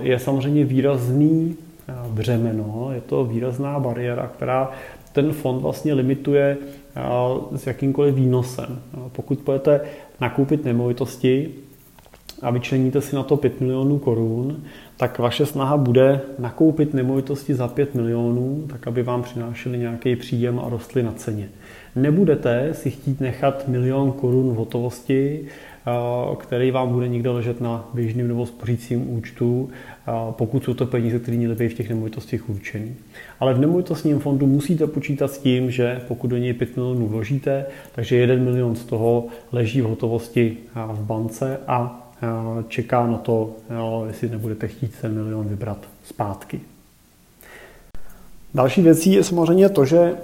je 0.00 0.18
samozřejmě 0.18 0.64
výrazný 0.64 1.56
eh, 1.88 1.92
břemeno, 2.08 2.88
je 2.92 3.00
to 3.00 3.24
výrazná 3.24 3.80
bariéra, 3.80 4.26
která 4.26 4.70
ten 5.12 5.32
fond 5.32 5.60
vlastně 5.60 5.94
limituje 5.94 6.56
s 7.56 7.66
jakýmkoliv 7.66 8.14
výnosem. 8.14 8.80
Pokud 9.12 9.38
budete 9.44 9.80
nakoupit 10.20 10.64
nemovitosti 10.64 11.50
a 12.42 12.50
vyčleníte 12.50 13.00
si 13.00 13.16
na 13.16 13.22
to 13.22 13.36
5 13.36 13.60
milionů 13.60 13.98
korun, 13.98 14.62
tak 14.98 15.18
vaše 15.18 15.46
snaha 15.46 15.76
bude 15.76 16.20
nakoupit 16.38 16.94
nemovitosti 16.94 17.54
za 17.54 17.68
5 17.68 17.94
milionů, 17.94 18.64
tak 18.70 18.86
aby 18.86 19.02
vám 19.02 19.22
přinášely 19.22 19.78
nějaký 19.78 20.16
příjem 20.16 20.58
a 20.58 20.68
rostly 20.68 21.02
na 21.02 21.12
ceně. 21.12 21.48
Nebudete 21.96 22.74
si 22.74 22.90
chtít 22.90 23.20
nechat 23.20 23.68
milion 23.68 24.12
korun 24.12 24.52
v 24.52 24.56
hotovosti, 24.56 25.44
který 26.38 26.70
vám 26.70 26.92
bude 26.92 27.08
někde 27.08 27.30
ležet 27.30 27.60
na 27.60 27.88
běžným 27.94 28.28
nebo 28.28 28.46
spořícím 28.46 29.10
účtu, 29.10 29.68
pokud 30.30 30.64
jsou 30.64 30.74
to 30.74 30.86
peníze, 30.86 31.18
které 31.18 31.36
měly 31.36 31.54
být 31.54 31.68
v 31.68 31.74
těch 31.74 31.88
nemovitostech 31.88 32.48
určený. 32.48 32.94
Ale 33.40 33.54
v 33.54 33.60
nemovitostním 33.60 34.18
fondu 34.18 34.46
musíte 34.46 34.86
počítat 34.86 35.32
s 35.32 35.38
tím, 35.38 35.70
že 35.70 36.00
pokud 36.08 36.26
do 36.26 36.36
něj 36.36 36.52
5 36.52 36.76
milionů 36.76 37.06
vložíte, 37.06 37.66
takže 37.94 38.16
1 38.16 38.36
milion 38.44 38.76
z 38.76 38.84
toho 38.84 39.26
leží 39.52 39.80
v 39.80 39.84
hotovosti 39.84 40.56
v 40.92 41.02
bance 41.02 41.60
a 41.66 42.04
čeká 42.68 43.06
na 43.06 43.18
to, 43.18 43.50
jestli 44.06 44.28
nebudete 44.28 44.68
chtít 44.68 44.92
ten 45.00 45.14
milion 45.14 45.48
vybrat 45.48 45.78
zpátky. 46.04 46.60
Další 48.54 48.82
věcí 48.82 49.12
je 49.12 49.24
samozřejmě 49.24 49.68
to, 49.68 49.84
že 49.84 50.16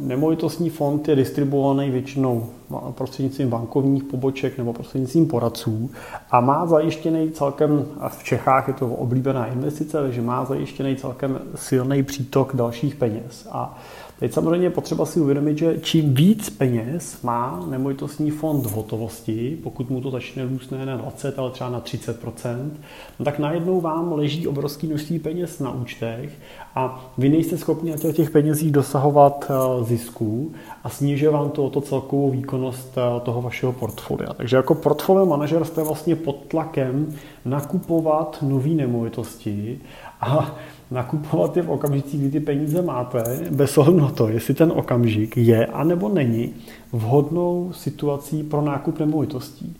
nemovitostní 0.00 0.70
fond 0.70 1.08
je 1.08 1.16
distribuovaný 1.16 1.90
většinou 1.90 2.46
prostřednictvím 2.90 3.48
bankovních 3.48 4.04
poboček 4.04 4.58
nebo 4.58 4.72
prostřednictvím 4.72 5.26
poradců 5.26 5.90
a 6.30 6.40
má 6.40 6.66
zajištěný 6.66 7.30
celkem, 7.30 7.84
a 8.00 8.08
v 8.08 8.24
Čechách 8.24 8.68
je 8.68 8.74
to 8.74 8.86
oblíbená 8.86 9.46
investice, 9.46 10.02
takže 10.02 10.22
má 10.22 10.44
zajištěný 10.44 10.96
celkem 10.96 11.40
silný 11.54 12.02
přítok 12.02 12.56
dalších 12.56 12.94
peněz. 12.94 13.48
A 13.50 13.78
Teď 14.18 14.32
samozřejmě 14.32 14.66
je 14.66 14.70
potřeba 14.70 15.06
si 15.06 15.20
uvědomit, 15.20 15.58
že 15.58 15.78
čím 15.82 16.14
víc 16.14 16.50
peněz 16.50 17.22
má 17.22 17.66
nemovitostní 17.70 18.30
fond 18.30 18.66
v 18.66 18.72
hotovosti, 18.72 19.58
pokud 19.62 19.90
mu 19.90 20.00
to 20.00 20.10
začne 20.10 20.44
růst 20.44 20.70
ne 20.70 20.86
na 20.86 20.96
20, 20.96 21.38
ale 21.38 21.50
třeba 21.50 21.70
na 21.70 21.80
30% 21.80 22.70
no 23.18 23.24
tak 23.24 23.38
najednou 23.38 23.80
vám 23.80 24.12
leží 24.12 24.46
obrovské 24.46 24.86
množství 24.86 25.18
peněz 25.18 25.58
na 25.60 25.72
účtech 25.72 26.30
a 26.74 27.10
vy 27.18 27.28
nejste 27.28 27.58
schopni 27.58 27.90
na 27.90 28.12
těch 28.12 28.30
penězích 28.30 28.72
dosahovat 28.72 29.50
eh, 29.50 29.84
zisků 29.84 30.52
a 30.84 30.88
snižuje 30.88 31.30
vám 31.30 31.50
to 31.50 31.70
to 31.70 31.80
celkovou 31.80 32.30
výkonnost 32.30 32.48
výkonnost 32.48 32.98
toho 33.22 33.42
vašeho 33.42 33.72
portfolia. 33.72 34.34
Takže 34.34 34.56
jako 34.56 34.74
portfolio 34.74 35.26
manažer 35.26 35.64
jste 35.64 35.82
vlastně 35.82 36.16
pod 36.16 36.36
tlakem 36.48 37.14
nakupovat 37.44 38.38
nové 38.42 38.68
nemovitosti 38.68 39.80
a 40.20 40.56
nakupovat 40.90 41.56
je 41.56 41.62
v 41.62 41.70
okamžicích, 41.70 42.20
kdy 42.20 42.30
ty 42.30 42.40
peníze 42.40 42.82
máte, 42.82 43.40
bez 43.50 43.78
ohledu 43.78 44.00
na 44.00 44.10
to, 44.10 44.28
jestli 44.28 44.54
ten 44.54 44.72
okamžik 44.74 45.36
je 45.36 45.66
anebo 45.66 46.08
není 46.08 46.54
vhodnou 46.92 47.72
situací 47.72 48.42
pro 48.42 48.62
nákup 48.62 48.98
nemovitostí. 48.98 49.76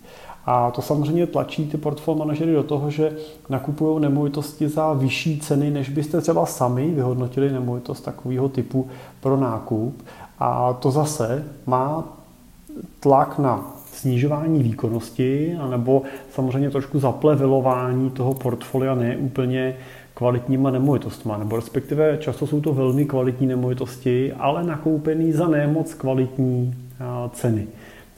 A 0.46 0.70
to 0.70 0.82
samozřejmě 0.82 1.26
tlačí 1.26 1.66
ty 1.66 1.76
portfolio 1.76 2.18
manažery 2.18 2.52
do 2.52 2.62
toho, 2.62 2.90
že 2.90 3.12
nakupují 3.48 4.00
nemovitosti 4.00 4.68
za 4.68 4.92
vyšší 4.92 5.40
ceny, 5.40 5.70
než 5.70 5.88
byste 5.88 6.20
třeba 6.20 6.46
sami 6.46 6.90
vyhodnotili 6.90 7.52
nemovitost 7.52 8.00
takového 8.00 8.48
typu 8.48 8.88
pro 9.20 9.36
nákup. 9.36 10.02
A 10.38 10.72
to 10.72 10.90
zase 10.90 11.44
má 11.66 12.04
tlak 13.00 13.38
na 13.38 13.72
snižování 13.92 14.62
výkonnosti, 14.62 15.56
anebo 15.60 16.02
samozřejmě 16.34 16.70
trošku 16.70 16.98
zaplevelování 16.98 18.10
toho 18.10 18.34
portfolia 18.34 18.94
ne 18.94 19.16
úplně 19.16 19.76
kvalitníma 20.18 20.70
nemovitostma, 20.70 21.36
nebo 21.36 21.56
respektive 21.56 22.18
často 22.20 22.46
jsou 22.46 22.60
to 22.60 22.72
velmi 22.72 23.04
kvalitní 23.04 23.46
nemovitosti, 23.46 24.32
ale 24.32 24.64
nakoupený 24.64 25.32
za 25.32 25.48
nemoc 25.48 25.94
kvalitní 25.94 26.74
ceny. 27.32 27.66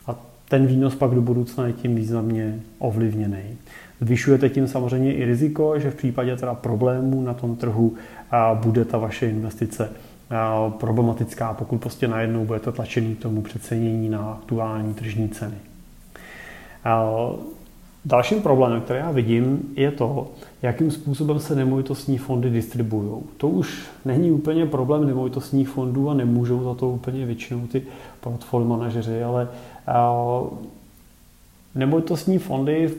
A 0.06 0.16
ten 0.48 0.66
výnos 0.66 0.94
pak 0.94 1.10
do 1.10 1.22
budoucna 1.22 1.66
je 1.66 1.72
tím 1.72 1.94
významně 1.94 2.60
ovlivněný. 2.78 3.42
Zvyšujete 4.00 4.48
tím 4.48 4.68
samozřejmě 4.68 5.14
i 5.14 5.24
riziko, 5.24 5.78
že 5.78 5.90
v 5.90 5.94
případě 5.94 6.36
teda 6.36 6.54
problémů 6.54 7.22
na 7.22 7.34
tom 7.34 7.56
trhu 7.56 7.94
bude 8.54 8.84
ta 8.84 8.98
vaše 8.98 9.26
investice 9.26 9.92
problematická, 10.68 11.54
pokud 11.54 11.78
prostě 11.78 12.08
najednou 12.08 12.44
budete 12.44 12.72
tlačený 12.72 13.14
k 13.14 13.22
tomu 13.22 13.42
přecenění 13.42 14.08
na 14.08 14.32
aktuální 14.32 14.94
tržní 14.94 15.28
ceny. 15.28 15.56
Dalším 18.04 18.42
problémem, 18.42 18.80
který 18.80 18.98
já 18.98 19.10
vidím, 19.10 19.60
je 19.76 19.90
to, 19.90 20.30
jakým 20.62 20.90
způsobem 20.90 21.38
se 21.38 21.54
nemovitostní 21.54 22.18
fondy 22.18 22.50
distribuují. 22.50 23.22
To 23.36 23.48
už 23.48 23.88
není 24.04 24.30
úplně 24.30 24.66
problém 24.66 25.06
nemovitostních 25.06 25.68
fondů 25.68 26.10
a 26.10 26.14
nemůžou 26.14 26.64
za 26.64 26.74
to 26.74 26.88
úplně 26.88 27.26
většinou 27.26 27.66
ty 27.66 27.82
portfolio 28.20 28.68
manažeři, 28.68 29.22
ale 29.22 29.48
nemovitostní 31.74 32.38
fondy 32.38 32.90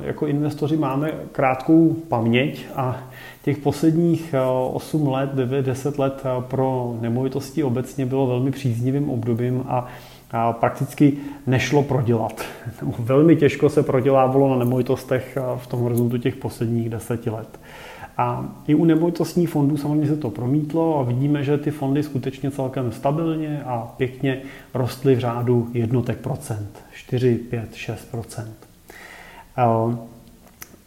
jako 0.00 0.26
investoři 0.26 0.76
máme 0.76 1.10
krátkou 1.32 1.96
paměť 2.08 2.66
a 2.74 3.02
těch 3.42 3.58
posledních 3.58 4.34
8 4.72 5.08
let, 5.08 5.30
9, 5.34 5.66
10 5.66 5.98
let 5.98 6.22
pro 6.40 6.96
nemovitosti 7.00 7.64
obecně 7.64 8.06
bylo 8.06 8.26
velmi 8.26 8.50
příznivým 8.50 9.10
obdobím 9.10 9.64
a 9.68 9.86
prakticky 10.52 11.12
nešlo 11.46 11.82
prodělat. 11.82 12.44
Velmi 12.98 13.36
těžko 13.36 13.68
se 13.68 13.82
prodělávalo 13.82 14.50
na 14.50 14.56
nemovitostech 14.56 15.38
v 15.56 15.66
tom 15.66 15.80
horizontu 15.80 16.18
těch 16.18 16.36
posledních 16.36 16.90
deseti 16.90 17.30
let. 17.30 17.60
A 18.18 18.44
i 18.66 18.74
u 18.74 18.84
nemovitostních 18.84 19.48
fondů 19.48 19.76
samozřejmě 19.76 20.06
se 20.06 20.16
to 20.16 20.30
promítlo 20.30 20.98
a 20.98 21.02
vidíme, 21.02 21.44
že 21.44 21.58
ty 21.58 21.70
fondy 21.70 22.02
skutečně 22.02 22.50
celkem 22.50 22.92
stabilně 22.92 23.62
a 23.66 23.94
pěkně 23.96 24.42
rostly 24.74 25.14
v 25.14 25.18
řádu 25.18 25.68
jednotek 25.72 26.18
procent. 26.18 26.70
4, 26.92 27.34
5, 27.34 27.74
6 27.74 28.10
procent. 28.10 28.54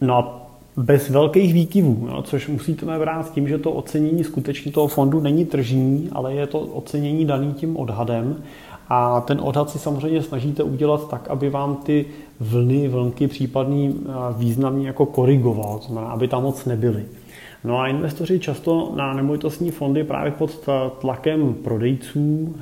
No 0.02 0.18
a 0.18 0.48
bez 0.78 1.10
velkých 1.10 1.54
výkyvů, 1.54 2.08
no, 2.12 2.22
což 2.22 2.48
musíte 2.48 2.86
brát 2.86 3.34
tím, 3.34 3.48
že 3.48 3.58
to 3.58 3.72
ocenění 3.72 4.24
skutečně 4.24 4.72
toho 4.72 4.88
fondu 4.88 5.20
není 5.20 5.46
tržní, 5.46 6.10
ale 6.12 6.34
je 6.34 6.48
to 6.48 6.60
ocenění 6.60 7.26
daný 7.26 7.54
tím 7.54 7.78
odhadem 7.78 8.44
a 8.90 9.22
ten 9.22 9.40
odhad 9.42 9.70
si 9.70 9.80
samozřejmě 9.80 10.22
snažíte 10.22 10.64
udělat 10.64 11.10
tak, 11.10 11.28
aby 11.28 11.50
vám 11.50 11.76
ty 11.76 12.06
vlny, 12.40 12.88
vlnky 12.88 13.28
případný 13.28 14.06
významně 14.38 14.88
jako 14.88 15.06
korigoval, 15.06 15.80
to 15.80 15.88
znamená, 15.88 16.14
aby 16.14 16.28
tam 16.28 16.44
moc 16.44 16.66
nebyly. 16.66 17.06
No 17.64 17.80
a 17.80 17.88
investoři 17.88 18.40
často 18.40 18.94
na 18.96 19.14
nemovitostní 19.14 19.72
fondy 19.72 20.04
právě 20.04 20.32
pod 20.32 20.70
tlakem 21.02 21.54
prodejců 21.54 22.56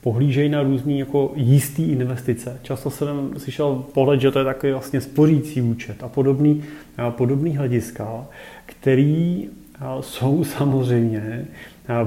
pohlížejí 0.00 0.48
na 0.48 0.62
různý 0.62 0.98
jako 0.98 1.32
jistý 1.34 1.82
investice. 1.82 2.58
Často 2.62 2.90
jsem 2.90 3.30
slyšel 3.36 3.84
pohled, 3.94 4.20
že 4.20 4.30
to 4.30 4.38
je 4.38 4.44
takový 4.44 4.72
vlastně 4.72 5.00
spořící 5.00 5.62
účet 5.62 6.02
a 6.02 6.08
podobný, 6.08 6.62
a 6.98 7.10
podobný 7.10 7.56
hlediska, 7.56 8.26
který 8.66 9.48
jsou 10.00 10.44
samozřejmě 10.58 11.46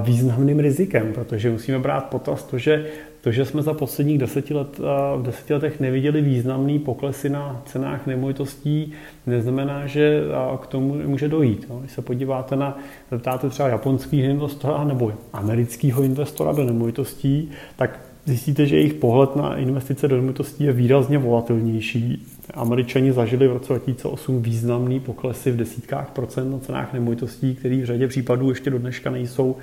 významným 0.03 0.59
rizikem, 0.59 1.13
protože 1.13 1.51
musíme 1.51 1.79
brát 1.79 2.05
potaz 2.05 2.43
to, 2.43 2.57
že 2.57 2.85
to, 3.23 3.31
že 3.31 3.45
jsme 3.45 3.61
za 3.61 3.73
posledních 3.73 4.17
deseti 4.17 4.53
let, 4.53 4.79
v 5.17 5.21
deseti 5.23 5.53
letech 5.53 5.79
neviděli 5.79 6.21
významný 6.21 6.79
poklesy 6.79 7.29
na 7.29 7.61
cenách 7.65 8.07
nemovitostí, 8.07 8.93
neznamená, 9.27 9.87
že 9.87 10.21
k 10.61 10.67
tomu 10.67 10.93
může 11.05 11.27
dojít. 11.27 11.71
Když 11.79 11.91
se 11.91 12.01
podíváte 12.01 12.55
na, 12.55 12.77
zeptáte 13.11 13.49
třeba 13.49 13.69
japonského 13.69 14.23
investora 14.23 14.83
nebo 14.83 15.13
amerického 15.33 16.03
investora 16.03 16.51
do 16.51 16.63
nemovitostí, 16.63 17.51
tak 17.75 17.99
zjistíte, 18.25 18.65
že 18.65 18.75
jejich 18.75 18.93
pohled 18.93 19.35
na 19.35 19.55
investice 19.55 20.07
do 20.07 20.15
nemovitostí 20.15 20.63
je 20.63 20.73
výrazně 20.73 21.17
volatilnější. 21.17 22.25
Američani 22.53 23.11
zažili 23.11 23.47
v 23.47 23.53
roce 23.53 23.73
2008 23.73 24.41
významný 24.41 24.99
poklesy 24.99 25.51
v 25.51 25.57
desítkách 25.57 26.11
procent 26.11 26.51
na 26.51 26.59
cenách 26.59 26.93
nemovitostí, 26.93 27.55
které 27.55 27.75
v 27.75 27.85
řadě 27.85 28.07
případů 28.07 28.49
ještě 28.49 28.69
do 28.69 28.79
dneška 28.79 29.09
nejsou 29.09 29.55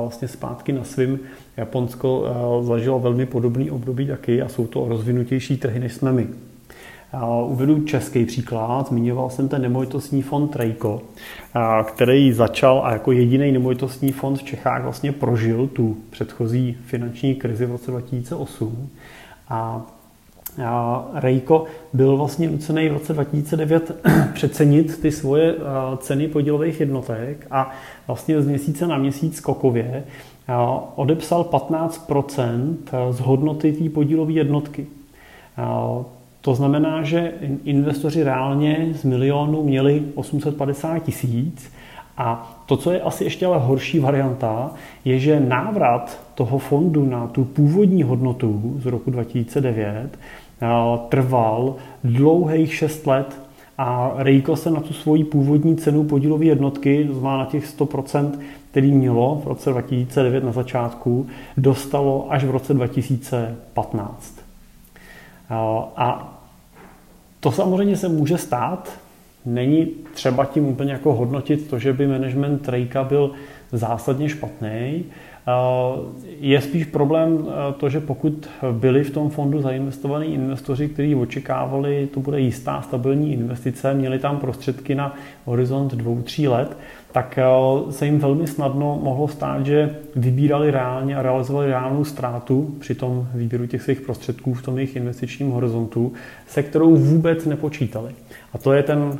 vlastně 0.00 0.28
zpátky 0.28 0.72
na 0.72 0.84
svým. 0.84 1.20
Japonsko 1.56 2.24
zažilo 2.62 3.00
velmi 3.00 3.26
podobný 3.26 3.70
období 3.70 4.06
taky 4.06 4.42
a 4.42 4.48
jsou 4.48 4.66
to 4.66 4.88
rozvinutější 4.88 5.56
trhy, 5.56 5.80
než 5.80 5.92
jsme 5.92 6.12
my. 6.12 6.26
Uvedu 7.46 7.84
český 7.84 8.24
příklad. 8.24 8.88
Zmiňoval 8.88 9.30
jsem 9.30 9.48
ten 9.48 9.62
nemovitostní 9.62 10.22
fond 10.22 10.48
Trejko, 10.48 11.02
který 11.84 12.32
začal 12.32 12.82
a 12.84 12.92
jako 12.92 13.12
jediný 13.12 13.52
nemovitostní 13.52 14.12
fond 14.12 14.36
v 14.36 14.42
Čechách 14.42 14.82
vlastně 14.82 15.12
prožil 15.12 15.66
tu 15.66 15.96
předchozí 16.10 16.76
finanční 16.86 17.34
krizi 17.34 17.66
v 17.66 17.70
roce 17.70 17.90
2008. 17.90 18.88
A 19.48 19.86
Rejko 21.14 21.64
byl 21.92 22.16
vlastně 22.16 22.50
nucený 22.50 22.88
v 22.88 22.92
roce 22.92 23.12
2009 23.12 24.04
přecenit 24.34 25.00
ty 25.00 25.12
svoje 25.12 25.54
ceny 25.98 26.28
podílových 26.28 26.80
jednotek 26.80 27.46
a 27.50 27.70
vlastně 28.06 28.42
z 28.42 28.46
měsíce 28.46 28.86
na 28.86 28.98
měsíc 28.98 29.36
skokově 29.36 30.04
odepsal 30.94 31.42
15% 31.42 32.76
z 33.10 33.20
hodnoty 33.20 33.72
té 33.72 33.90
podílové 33.90 34.32
jednotky. 34.32 34.86
To 36.40 36.54
znamená, 36.54 37.02
že 37.02 37.32
investoři 37.64 38.22
reálně 38.22 38.88
z 38.94 39.04
milionu 39.04 39.62
měli 39.62 40.02
850 40.14 40.98
tisíc 40.98 41.72
a 42.16 42.58
to, 42.66 42.76
co 42.76 42.90
je 42.90 43.00
asi 43.00 43.24
ještě 43.24 43.46
ale 43.46 43.58
horší 43.58 43.98
varianta, 43.98 44.70
je, 45.04 45.18
že 45.18 45.40
návrat 45.40 46.20
toho 46.34 46.58
fondu 46.58 47.06
na 47.06 47.26
tu 47.26 47.44
původní 47.44 48.02
hodnotu 48.02 48.76
z 48.78 48.86
roku 48.86 49.10
2009 49.10 50.18
trval 51.08 51.74
dlouhých 52.04 52.74
6 52.74 53.06
let 53.06 53.40
a 53.78 54.12
Rejko 54.16 54.56
se 54.56 54.70
na 54.70 54.80
tu 54.80 54.94
svoji 54.94 55.24
původní 55.24 55.76
cenu 55.76 56.04
podílové 56.04 56.44
jednotky, 56.44 57.04
to 57.04 57.14
znamená 57.14 57.38
na 57.38 57.44
těch 57.44 57.78
100%, 57.78 58.30
který 58.70 58.92
mělo 58.92 59.40
v 59.44 59.48
roce 59.48 59.70
2009 59.70 60.44
na 60.44 60.52
začátku, 60.52 61.26
dostalo 61.56 62.32
až 62.32 62.44
v 62.44 62.50
roce 62.50 62.74
2015. 62.74 64.40
A 65.96 66.38
to 67.40 67.52
samozřejmě 67.52 67.96
se 67.96 68.08
může 68.08 68.38
stát. 68.38 68.90
Není 69.46 69.86
třeba 70.14 70.44
tím 70.44 70.66
úplně 70.66 70.92
jako 70.92 71.14
hodnotit 71.14 71.70
to, 71.70 71.78
že 71.78 71.92
by 71.92 72.06
management 72.06 72.68
Rejka 72.68 73.04
byl 73.04 73.30
zásadně 73.72 74.28
špatný. 74.28 75.04
Je 76.40 76.60
spíš 76.60 76.84
problém 76.84 77.46
to, 77.76 77.88
že 77.88 78.00
pokud 78.00 78.48
byli 78.72 79.04
v 79.04 79.10
tom 79.10 79.30
fondu 79.30 79.60
zainvestovaní 79.60 80.34
investoři, 80.34 80.88
kteří 80.88 81.14
očekávali, 81.14 82.08
to 82.14 82.20
bude 82.20 82.40
jistá 82.40 82.82
stabilní 82.82 83.32
investice, 83.32 83.94
měli 83.94 84.18
tam 84.18 84.38
prostředky 84.38 84.94
na 84.94 85.14
horizont 85.44 85.94
dvou, 85.94 86.22
tří 86.22 86.48
let, 86.48 86.76
tak 87.12 87.38
se 87.90 88.06
jim 88.06 88.18
velmi 88.18 88.46
snadno 88.46 89.00
mohlo 89.02 89.28
stát, 89.28 89.66
že 89.66 89.96
vybírali 90.16 90.70
reálně 90.70 91.16
a 91.16 91.22
realizovali 91.22 91.66
reálnou 91.66 92.04
ztrátu 92.04 92.74
při 92.78 92.94
tom 92.94 93.28
výběru 93.34 93.66
těch 93.66 93.82
svých 93.82 94.00
prostředků 94.00 94.54
v 94.54 94.62
tom 94.62 94.78
jejich 94.78 94.96
investičním 94.96 95.50
horizontu, 95.50 96.12
se 96.46 96.62
kterou 96.62 96.96
vůbec 96.96 97.46
nepočítali. 97.46 98.12
A 98.54 98.58
to 98.58 98.72
je 98.72 98.82
ten 98.82 99.18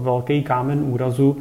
velký 0.00 0.42
kámen 0.42 0.84
úrazu, 0.86 1.36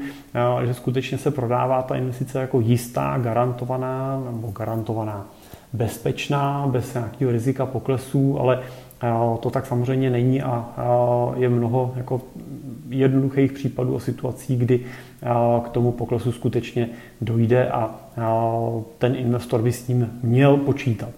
že 0.65 0.73
skutečně 0.73 1.17
se 1.17 1.31
prodává 1.31 1.81
ta 1.81 1.95
investice 1.95 2.39
jako 2.39 2.59
jistá, 2.59 3.17
garantovaná 3.17 4.18
nebo 4.25 4.47
garantovaná 4.47 5.27
bezpečná, 5.73 6.67
bez 6.67 6.93
nějakého 6.93 7.31
rizika 7.31 7.65
poklesů, 7.65 8.39
ale 8.39 8.63
to 9.39 9.49
tak 9.49 9.65
samozřejmě 9.65 10.09
není 10.09 10.41
a 10.41 10.73
je 11.35 11.49
mnoho 11.49 11.93
jako 11.95 12.21
jednoduchých 12.89 13.51
případů 13.51 13.95
o 13.95 13.99
situací, 13.99 14.57
kdy 14.57 14.85
k 15.63 15.69
tomu 15.69 15.91
poklesu 15.91 16.31
skutečně 16.31 16.89
dojde 17.21 17.69
a 17.69 17.95
ten 18.97 19.15
investor 19.15 19.61
by 19.61 19.71
s 19.71 19.83
tím 19.83 20.19
měl 20.23 20.57
počítat. 20.57 21.13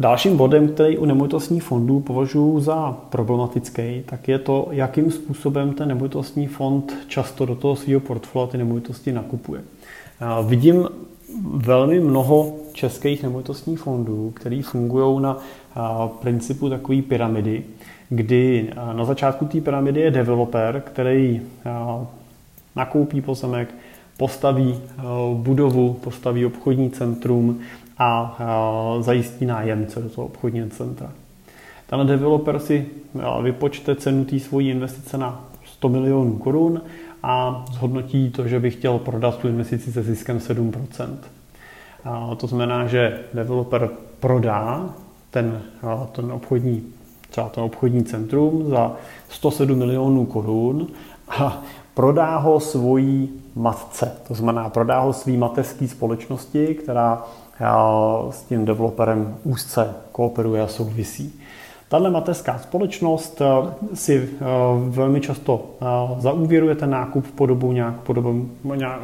Dalším 0.00 0.36
bodem, 0.36 0.68
který 0.68 0.98
u 0.98 1.04
nemovitostních 1.04 1.62
fondů 1.62 2.00
považuji 2.00 2.60
za 2.60 2.96
problematický, 3.10 4.02
tak 4.06 4.28
je 4.28 4.38
to, 4.38 4.68
jakým 4.70 5.10
způsobem 5.10 5.72
ten 5.72 5.88
nemovitostní 5.88 6.46
fond 6.46 6.92
často 7.08 7.46
do 7.46 7.54
toho 7.54 7.76
svého 7.76 8.00
portfolia 8.00 8.46
ty 8.46 8.58
nemovitosti 8.58 9.12
nakupuje. 9.12 9.60
Vidím 10.46 10.88
velmi 11.54 12.00
mnoho 12.00 12.52
českých 12.72 13.22
nemovitostních 13.22 13.78
fondů, 13.78 14.30
které 14.30 14.62
fungují 14.62 15.22
na 15.22 15.38
principu 16.20 16.68
takové 16.68 17.02
pyramidy, 17.02 17.62
kdy 18.08 18.72
na 18.92 19.04
začátku 19.04 19.44
té 19.44 19.60
pyramidy 19.60 20.00
je 20.00 20.10
developer, 20.10 20.82
který 20.86 21.40
nakoupí 22.76 23.20
pozemek, 23.20 23.74
postaví 24.16 24.78
budovu, 25.34 25.92
postaví 25.92 26.46
obchodní 26.46 26.90
centrum 26.90 27.60
a 28.02 28.38
zajistí 29.00 29.46
nájemce 29.46 30.00
do 30.00 30.08
toho 30.08 30.26
obchodního 30.26 30.68
centra. 30.68 31.10
Ten 31.86 32.06
developer 32.06 32.58
si 32.58 32.86
vypočte 33.42 33.96
cenu 33.96 34.24
té 34.24 34.38
svojí 34.38 34.70
investice 34.70 35.18
na 35.18 35.44
100 35.64 35.88
milionů 35.88 36.38
korun 36.38 36.82
a 37.22 37.64
zhodnotí 37.72 38.30
to, 38.30 38.48
že 38.48 38.60
by 38.60 38.70
chtěl 38.70 38.98
prodat 38.98 39.38
tu 39.38 39.48
investici 39.48 39.92
se 39.92 40.02
ziskem 40.02 40.38
7%. 40.38 41.16
A 42.04 42.34
to 42.34 42.46
znamená, 42.46 42.86
že 42.86 43.20
developer 43.34 43.90
prodá 44.20 44.90
ten, 45.30 45.62
ten 46.12 46.32
obchodní, 46.32 46.86
třeba 47.30 47.48
ten 47.48 47.64
obchodní 47.64 48.04
centrum 48.04 48.70
za 48.70 48.92
107 49.28 49.78
milionů 49.78 50.26
korun 50.26 50.86
a 51.28 51.62
prodá 51.94 52.36
ho 52.36 52.60
svojí 52.60 53.30
matce. 53.54 54.12
To 54.28 54.34
znamená, 54.34 54.68
prodá 54.68 55.00
ho 55.00 55.12
svý 55.12 55.36
mateřské 55.36 55.88
společnosti, 55.88 56.74
která 56.74 57.24
s 58.30 58.42
tím 58.42 58.64
developerem 58.64 59.36
úzce 59.44 59.94
kooperuje 60.12 60.62
a 60.62 60.66
souvisí. 60.66 61.40
Tahle 61.90 62.10
mateřská 62.10 62.58
společnost 62.58 63.42
eh, 63.42 63.70
si 63.94 64.28
eh, 64.32 64.44
velmi 64.88 65.20
často 65.20 65.64
eh, 65.64 65.84
zaúvěruje 66.18 66.74
ten 66.74 66.90
nákup 66.90 67.26
v 67.26 67.32
podobu 67.32 67.72
nějak, 67.72 67.94
podobu 67.94 68.48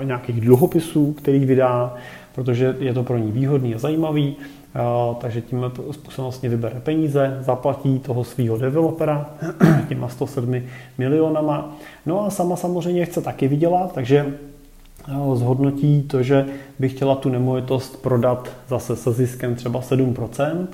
nějakých 0.02 0.40
dluhopisů, 0.40 1.12
který 1.12 1.38
vydá, 1.38 1.94
protože 2.34 2.76
je 2.78 2.94
to 2.94 3.02
pro 3.02 3.18
ní 3.18 3.32
výhodný 3.32 3.74
a 3.74 3.78
zajímavý, 3.78 4.36
takže 5.20 5.40
tím 5.40 5.64
způsobem 5.90 6.24
vlastně 6.24 6.48
vybere 6.48 6.80
peníze, 6.80 7.38
zaplatí 7.40 7.98
toho 7.98 8.24
svého 8.24 8.56
developera 8.56 9.30
těma 9.88 10.08
107 10.08 10.62
milionama. 10.98 11.76
No 12.06 12.24
a 12.24 12.30
sama 12.30 12.56
samozřejmě 12.56 13.04
chce 13.04 13.20
taky 13.20 13.48
vydělat, 13.48 13.92
takže 13.94 14.34
zhodnotí 15.34 16.02
to, 16.02 16.22
že 16.22 16.46
by 16.78 16.88
chtěla 16.88 17.14
tu 17.14 17.28
nemovitost 17.28 18.02
prodat 18.02 18.50
zase 18.68 18.96
se 18.96 19.12
ziskem 19.12 19.54
třeba 19.54 19.80
7%, 19.80 20.66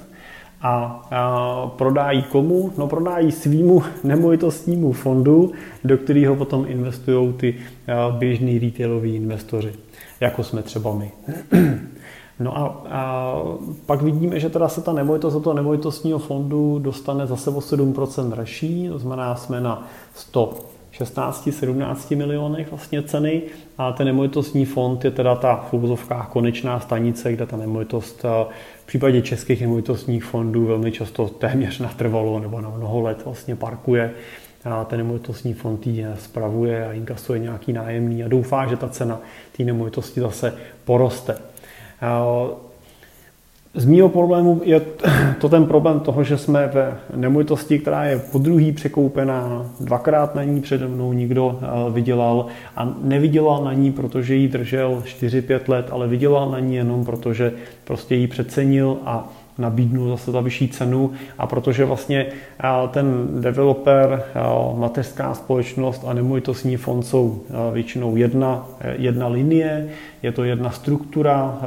a, 0.62 1.02
a 1.10 1.66
prodá 1.66 2.10
ji 2.10 2.22
komu? 2.22 2.72
No 2.78 2.88
prodá 2.88 3.18
ji 3.18 3.32
svýmu 3.32 3.82
nemovitostnímu 4.04 4.92
fondu, 4.92 5.52
do 5.84 5.98
kterého 5.98 6.36
potom 6.36 6.64
investují 6.68 7.32
ty 7.32 7.54
běžní 8.10 8.58
retailoví 8.58 9.16
investoři, 9.16 9.72
jako 10.20 10.42
jsme 10.44 10.62
třeba 10.62 10.94
my. 10.94 11.10
No 12.40 12.58
a, 12.58 12.82
a 12.90 13.34
pak 13.86 14.02
vidíme, 14.02 14.40
že 14.40 14.50
teda 14.50 14.68
se 14.68 14.80
ta 14.80 14.92
nemovitost 14.92 15.34
do 15.34 15.40
toho 15.40 15.54
nemovitostního 15.54 16.18
fondu 16.18 16.78
dostane 16.78 17.26
zase 17.26 17.50
o 17.50 17.58
7% 17.58 18.30
dražší, 18.30 18.88
to 18.88 18.98
znamená, 18.98 19.36
jsme 19.36 19.60
na 19.60 19.88
100 20.14 20.54
16-17 21.00 22.16
milionech 22.16 22.70
vlastně 22.70 23.02
ceny 23.02 23.42
a 23.88 23.92
ten 23.92 24.06
nemovitostní 24.06 24.64
fond 24.64 25.04
je 25.04 25.10
teda 25.10 25.34
ta 25.34 25.68
v 25.94 26.26
konečná 26.30 26.80
stanice, 26.80 27.32
kde 27.32 27.46
ta 27.46 27.56
nemovitost 27.56 28.24
eh, 28.24 28.52
v 28.82 28.86
případě 28.86 29.22
českých 29.22 29.60
nemovitostních 29.60 30.24
fondů 30.24 30.66
velmi 30.66 30.92
často 30.92 31.28
téměř 31.28 31.78
natrvalo 31.78 32.40
nebo 32.40 32.60
na 32.60 32.70
mnoho 32.70 33.00
let 33.00 33.24
vlastně 33.24 33.56
parkuje 33.56 34.10
a 34.64 34.84
ten 34.84 34.98
nemovitostní 34.98 35.54
fond 35.54 35.86
ji 35.86 36.06
spravuje 36.18 36.86
a 36.86 36.92
inkasuje 36.92 37.38
nějaký 37.38 37.72
nájemný 37.72 38.24
a 38.24 38.28
doufá, 38.28 38.66
že 38.66 38.76
ta 38.76 38.88
cena 38.88 39.20
té 39.56 39.64
nemovitosti 39.64 40.20
zase 40.20 40.54
poroste. 40.84 41.38
Z 43.74 43.84
mýho 43.84 44.08
problému 44.08 44.60
je 44.64 44.80
to 45.40 45.48
ten 45.48 45.64
problém 45.64 46.00
toho, 46.00 46.24
že 46.24 46.38
jsme 46.38 46.66
ve 46.66 46.96
nemovitosti, 47.16 47.78
která 47.78 48.04
je 48.04 48.18
po 48.18 48.38
druhý 48.38 48.72
překoupená, 48.72 49.66
dvakrát 49.80 50.34
na 50.34 50.44
ní 50.44 50.60
přede 50.60 50.88
mnou 50.88 51.12
nikdo 51.12 51.58
eh, 51.62 51.90
vydělal 51.90 52.46
a 52.76 52.94
nevydělal 53.02 53.64
na 53.64 53.72
ní, 53.72 53.92
protože 53.92 54.34
ji 54.34 54.48
držel 54.48 55.02
4-5 55.06 55.60
let, 55.68 55.88
ale 55.90 56.08
vydělal 56.08 56.50
na 56.50 56.58
ní 56.58 56.74
jenom 56.74 57.04
protože 57.04 57.52
prostě 57.84 58.14
ji 58.14 58.26
přecenil 58.26 58.96
a 59.04 59.32
nabídnu 59.58 60.08
zase 60.08 60.30
za 60.30 60.40
vyšší 60.40 60.68
cenu. 60.68 61.10
A 61.38 61.46
protože 61.46 61.84
vlastně 61.84 62.26
ten 62.90 63.28
developer, 63.40 64.22
mateřská 64.76 65.34
společnost 65.34 66.04
a 66.06 66.12
nemovitostní 66.12 66.76
fond 66.76 67.02
jsou 67.02 67.42
většinou 67.72 68.16
jedna, 68.16 68.66
jedna 68.98 69.28
linie, 69.28 69.88
je 70.22 70.32
to 70.32 70.44
jedna 70.44 70.70
struktura, 70.70 71.60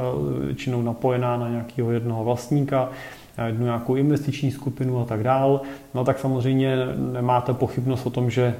většinou 0.44 0.82
napojená 0.82 1.36
na 1.36 1.48
nějakého 1.48 1.90
jednoho 1.90 2.24
vlastníka, 2.24 2.90
jednu 3.46 3.64
nějakou 3.64 3.94
investiční 3.94 4.50
skupinu 4.50 5.00
a 5.00 5.04
tak 5.04 5.22
dál, 5.22 5.60
no 5.94 6.04
tak 6.04 6.18
samozřejmě 6.18 6.76
nemáte 7.12 7.54
pochybnost 7.54 8.06
o 8.06 8.10
tom, 8.10 8.30
že 8.30 8.54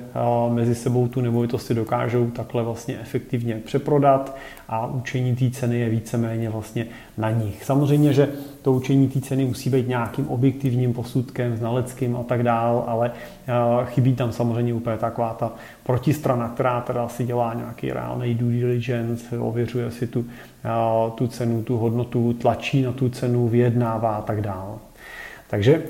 mezi 0.49 0.75
sebou 0.75 1.09
tu 1.09 1.21
nemovitost 1.21 1.67
si 1.67 1.75
dokážou 1.75 2.31
takhle 2.31 2.63
vlastně 2.63 2.99
efektivně 3.01 3.61
přeprodat 3.65 4.37
a 4.69 4.87
učení 4.87 5.37
té 5.37 5.51
ceny 5.51 5.79
je 5.79 5.89
víceméně 5.89 6.51
vlastně 6.51 6.87
na 7.19 7.31
nich. 7.31 7.65
Samozřejmě, 7.65 8.13
že 8.13 8.29
to 8.63 8.73
učení 8.73 9.09
té 9.09 9.21
ceny 9.21 9.45
musí 9.45 9.71
být 9.71 9.89
nějakým 9.89 10.29
objektivním 10.29 10.93
posudkem, 10.93 11.57
znaleckým 11.57 12.17
a 12.17 12.23
tak 12.23 12.43
dál, 12.43 12.85
ale 12.87 13.13
chybí 13.85 14.15
tam 14.15 14.33
samozřejmě 14.33 14.75
úplně 14.75 14.97
taková 14.97 15.35
ta 15.35 15.53
protistrana, 15.83 16.49
která 16.49 16.81
teda 16.81 17.09
si 17.09 17.25
dělá 17.25 17.55
nějaký 17.55 17.93
reálný 17.93 18.35
due 18.35 18.53
diligence, 18.53 19.39
ověřuje 19.39 19.91
si 19.91 20.07
tu, 20.07 20.25
tu 21.15 21.27
cenu, 21.27 21.63
tu 21.63 21.77
hodnotu, 21.77 22.33
tlačí 22.33 22.83
na 22.83 22.93
tu 22.93 23.09
cenu, 23.09 23.49
vyjednává 23.49 24.17
a 24.17 24.23
tak 24.23 24.41
dál. 24.41 24.79
Takže 25.51 25.83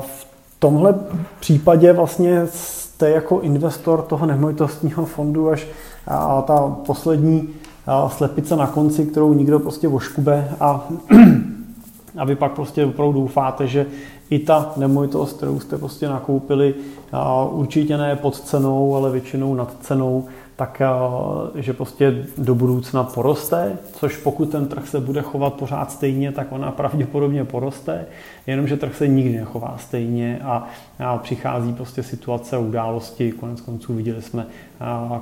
v 0.00 0.26
tomhle 0.58 0.94
případě 1.40 1.92
vlastně 1.92 2.46
jste 2.46 3.10
jako 3.10 3.40
investor 3.40 4.02
toho 4.02 4.26
nemovitostního 4.26 5.04
fondu 5.04 5.50
až 5.50 5.66
a 6.06 6.42
ta 6.42 6.76
poslední 6.86 7.48
slepice 8.08 8.56
na 8.56 8.66
konci, 8.66 9.06
kterou 9.06 9.34
nikdo 9.34 9.58
prostě 9.58 9.88
oškube 9.88 10.48
a, 10.60 10.88
a 12.16 12.24
vy 12.24 12.36
pak 12.36 12.52
prostě 12.52 12.86
opravdu 12.86 13.12
doufáte, 13.12 13.66
že 13.66 13.86
i 14.30 14.38
ta 14.38 14.72
nemovitost, 14.76 15.36
kterou 15.36 15.60
jste 15.60 15.78
prostě 15.78 16.08
nakoupili, 16.08 16.74
určitě 17.50 17.96
ne 17.96 18.16
pod 18.16 18.40
cenou, 18.40 18.96
ale 18.96 19.10
většinou 19.10 19.54
nad 19.54 19.76
cenou, 19.80 20.24
tak 20.56 20.82
že 21.54 21.72
prostě 21.72 22.26
do 22.38 22.54
budoucna 22.54 23.04
poroste, 23.04 23.76
což 23.92 24.16
pokud 24.16 24.50
ten 24.50 24.66
trh 24.66 24.88
se 24.88 25.00
bude 25.00 25.22
chovat 25.22 25.54
pořád 25.54 25.92
stejně, 25.92 26.32
tak 26.32 26.52
ona 26.52 26.70
pravděpodobně 26.70 27.44
poroste, 27.44 28.06
jenomže 28.46 28.76
trh 28.76 28.96
se 28.96 29.08
nikdy 29.08 29.38
nechová 29.38 29.76
stejně 29.78 30.40
a, 30.44 30.68
a 30.98 31.18
přichází 31.18 31.72
prostě 31.72 32.02
situace 32.02 32.58
události, 32.58 33.32
konec 33.32 33.60
konců 33.60 33.94
viděli 33.94 34.22
jsme 34.22 34.46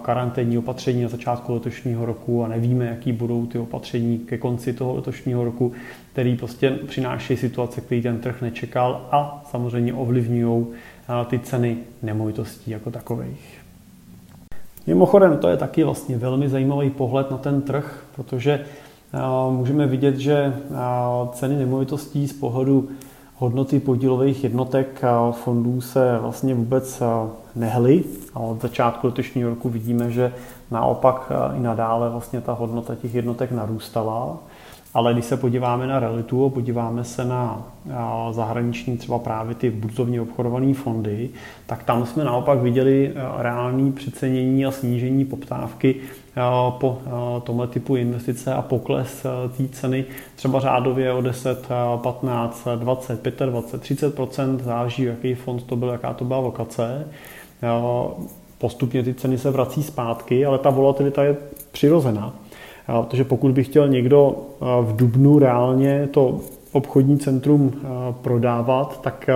karanténní 0.02 0.58
opatření 0.58 1.02
na 1.02 1.08
začátku 1.08 1.54
letošního 1.54 2.06
roku 2.06 2.44
a 2.44 2.48
nevíme, 2.48 2.86
jaký 2.86 3.12
budou 3.12 3.46
ty 3.46 3.58
opatření 3.58 4.18
ke 4.18 4.38
konci 4.38 4.72
toho 4.72 4.94
letošního 4.94 5.44
roku, 5.44 5.72
který 6.18 6.36
prostě 6.36 6.70
přináší 6.70 7.36
situace, 7.36 7.80
který 7.80 8.02
ten 8.02 8.18
trh 8.18 8.42
nečekal 8.42 9.06
a 9.10 9.44
samozřejmě 9.50 9.94
ovlivňují 9.94 10.66
ty 11.26 11.38
ceny 11.38 11.76
nemovitostí 12.02 12.70
jako 12.70 12.90
takových. 12.90 13.60
Mimochodem, 14.86 15.38
to 15.38 15.48
je 15.48 15.56
taky 15.56 15.84
vlastně 15.84 16.18
velmi 16.18 16.48
zajímavý 16.48 16.90
pohled 16.90 17.30
na 17.30 17.38
ten 17.38 17.62
trh, 17.62 18.04
protože 18.16 18.52
eh, 18.52 19.18
můžeme 19.50 19.86
vidět, 19.86 20.16
že 20.16 20.34
eh, 20.34 20.74
ceny 21.32 21.56
nemovitostí 21.56 22.28
z 22.28 22.32
pohledu 22.32 22.88
hodnoty 23.36 23.80
podílových 23.80 24.44
jednotek 24.44 25.00
eh, 25.02 25.32
fondů 25.32 25.80
se 25.80 26.18
vlastně 26.18 26.54
vůbec 26.54 27.02
nehly. 27.54 28.04
A 28.34 28.40
od 28.40 28.62
začátku 28.62 29.06
letošního 29.06 29.50
roku 29.50 29.68
vidíme, 29.68 30.10
že 30.10 30.32
naopak 30.70 31.32
i 31.56 31.60
nadále 31.60 32.10
vlastně 32.10 32.40
ta 32.40 32.52
hodnota 32.52 32.94
těch 32.94 33.14
jednotek 33.14 33.52
narůstala. 33.52 34.38
Ale 34.98 35.12
když 35.12 35.24
se 35.24 35.36
podíváme 35.36 35.86
na 35.86 36.00
realitu 36.00 36.44
a 36.44 36.50
podíváme 36.50 37.04
se 37.04 37.24
na 37.24 37.62
zahraniční 38.30 38.96
třeba 38.96 39.18
právě 39.18 39.54
ty 39.54 39.70
burzovně 39.70 40.20
obchodované 40.20 40.74
fondy, 40.74 41.30
tak 41.66 41.82
tam 41.82 42.06
jsme 42.06 42.24
naopak 42.24 42.58
viděli 42.58 43.12
reální 43.36 43.92
přecenění 43.92 44.66
a 44.66 44.70
snížení 44.70 45.24
poptávky 45.24 45.96
po 46.70 46.98
tomhle 47.42 47.66
typu 47.66 47.96
investice 47.96 48.54
a 48.54 48.62
pokles 48.62 49.26
té 49.56 49.68
ceny 49.68 50.04
třeba 50.36 50.60
řádově 50.60 51.12
o 51.12 51.20
10, 51.20 51.68
15, 51.96 52.68
20, 52.76 53.40
25, 53.40 54.14
30% 54.16 54.58
záleží, 54.58 55.02
jaký 55.02 55.34
fond 55.34 55.62
to 55.62 55.76
byl, 55.76 55.88
jaká 55.88 56.12
to 56.12 56.24
byla 56.24 56.38
lokace. 56.38 57.06
Postupně 58.58 59.02
ty 59.02 59.14
ceny 59.14 59.38
se 59.38 59.50
vrací 59.50 59.82
zpátky, 59.82 60.46
ale 60.46 60.58
ta 60.58 60.70
volatilita 60.70 61.24
je 61.24 61.36
přirozená. 61.72 62.32
Protože 63.08 63.24
pokud 63.24 63.52
by 63.52 63.64
chtěl 63.64 63.88
někdo 63.88 64.36
v 64.82 64.96
Dubnu 64.96 65.38
reálně 65.38 66.08
to 66.10 66.40
obchodní 66.72 67.18
centrum 67.18 67.72
prodávat, 68.22 69.00
tak 69.02 69.30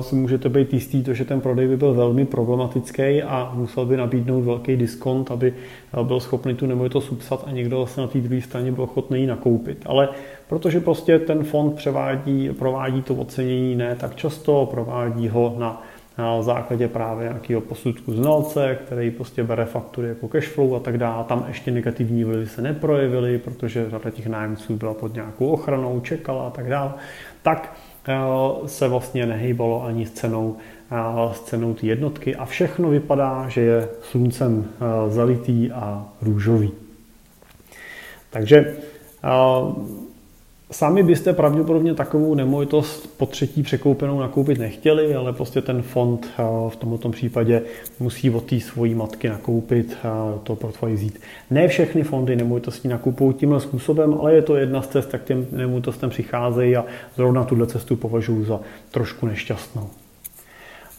si 0.00 0.14
můžete 0.14 0.48
být 0.48 0.74
jistý, 0.74 1.02
to, 1.02 1.14
že 1.14 1.24
ten 1.24 1.40
prodej 1.40 1.68
by 1.68 1.76
byl 1.76 1.94
velmi 1.94 2.24
problematický 2.24 3.22
a 3.22 3.52
musel 3.54 3.86
by 3.86 3.96
nabídnout 3.96 4.40
velký 4.40 4.76
diskont, 4.76 5.30
aby 5.30 5.54
byl 6.02 6.20
schopný 6.20 6.54
tu 6.54 6.66
nemovitost 6.66 7.12
upsat 7.12 7.44
a 7.46 7.50
někdo 7.50 7.86
se 7.86 8.00
na 8.00 8.06
té 8.06 8.18
druhé 8.18 8.40
straně 8.40 8.72
byl 8.72 8.84
ochotný 8.84 9.20
ji 9.20 9.26
nakoupit. 9.26 9.82
Ale 9.86 10.08
protože 10.48 10.80
prostě 10.80 11.18
ten 11.18 11.44
fond 11.44 11.74
převádí, 11.74 12.50
provádí 12.58 13.02
to 13.02 13.14
ocenění 13.14 13.76
ne 13.76 13.96
tak 14.00 14.16
často, 14.16 14.68
provádí 14.70 15.28
ho 15.28 15.54
na 15.58 15.82
na 16.18 16.42
základě 16.42 16.88
právě 16.88 17.28
nějakého 17.28 17.60
posudku 17.60 18.14
znalce, 18.14 18.78
který 18.84 19.10
prostě 19.10 19.44
bere 19.44 19.64
faktury 19.64 20.08
jako 20.08 20.28
cashflow 20.28 20.74
a 20.74 20.80
tak 20.80 20.98
dále. 20.98 21.24
Tam 21.24 21.44
ještě 21.48 21.70
negativní 21.70 22.24
vlivy 22.24 22.46
se 22.46 22.62
neprojevily, 22.62 23.38
protože 23.38 23.90
řada 23.90 24.10
těch 24.10 24.26
nájemců 24.26 24.76
byla 24.76 24.94
pod 24.94 25.14
nějakou 25.14 25.46
ochranou, 25.46 26.00
čekala 26.00 26.46
a 26.46 26.50
tak 26.50 26.68
dále. 26.68 26.92
Tak 27.42 27.76
eh, 28.08 28.14
se 28.66 28.88
vlastně 28.88 29.26
nehýbalo 29.26 29.84
ani 29.84 30.06
s 30.06 30.10
cenou, 30.10 30.56
eh, 30.90 31.34
s 31.34 31.40
cenou 31.40 31.74
ty 31.74 31.86
jednotky 31.86 32.36
a 32.36 32.44
všechno 32.44 32.90
vypadá, 32.90 33.48
že 33.48 33.60
je 33.60 33.88
sluncem 34.02 34.64
eh, 34.64 35.10
zalitý 35.10 35.70
a 35.70 36.06
růžový. 36.22 36.72
Takže 38.30 38.76
Sami 40.70 41.02
byste 41.02 41.32
pravděpodobně 41.32 41.94
takovou 41.94 42.34
nemovitost 42.34 43.16
po 43.16 43.26
třetí 43.26 43.62
překoupenou 43.62 44.20
nakoupit 44.20 44.58
nechtěli, 44.58 45.14
ale 45.14 45.32
prostě 45.32 45.60
ten 45.62 45.82
fond 45.82 46.26
eh, 46.38 46.42
v 46.68 46.76
tomto 46.76 47.08
případě 47.08 47.62
musí 48.00 48.30
od 48.30 48.44
té 48.44 48.60
svojí 48.60 48.94
matky 48.94 49.28
nakoupit, 49.28 49.96
eh, 50.04 50.08
to 50.42 50.56
portfolio 50.56 50.96
vzít. 50.96 51.20
Ne 51.50 51.68
všechny 51.68 52.02
fondy 52.02 52.36
nemovitostí 52.36 52.88
nakupují 52.88 53.34
tímhle 53.34 53.60
způsobem, 53.60 54.14
ale 54.20 54.34
je 54.34 54.42
to 54.42 54.56
jedna 54.56 54.82
z 54.82 54.88
cest, 54.88 55.12
jak 55.12 55.24
těm 55.24 55.46
nemovitostem 55.52 56.10
přicházejí 56.10 56.76
a 56.76 56.84
zrovna 57.16 57.44
tuhle 57.44 57.66
cestu 57.66 57.96
považuji 57.96 58.44
za 58.44 58.60
trošku 58.90 59.26
nešťastnou. 59.26 59.88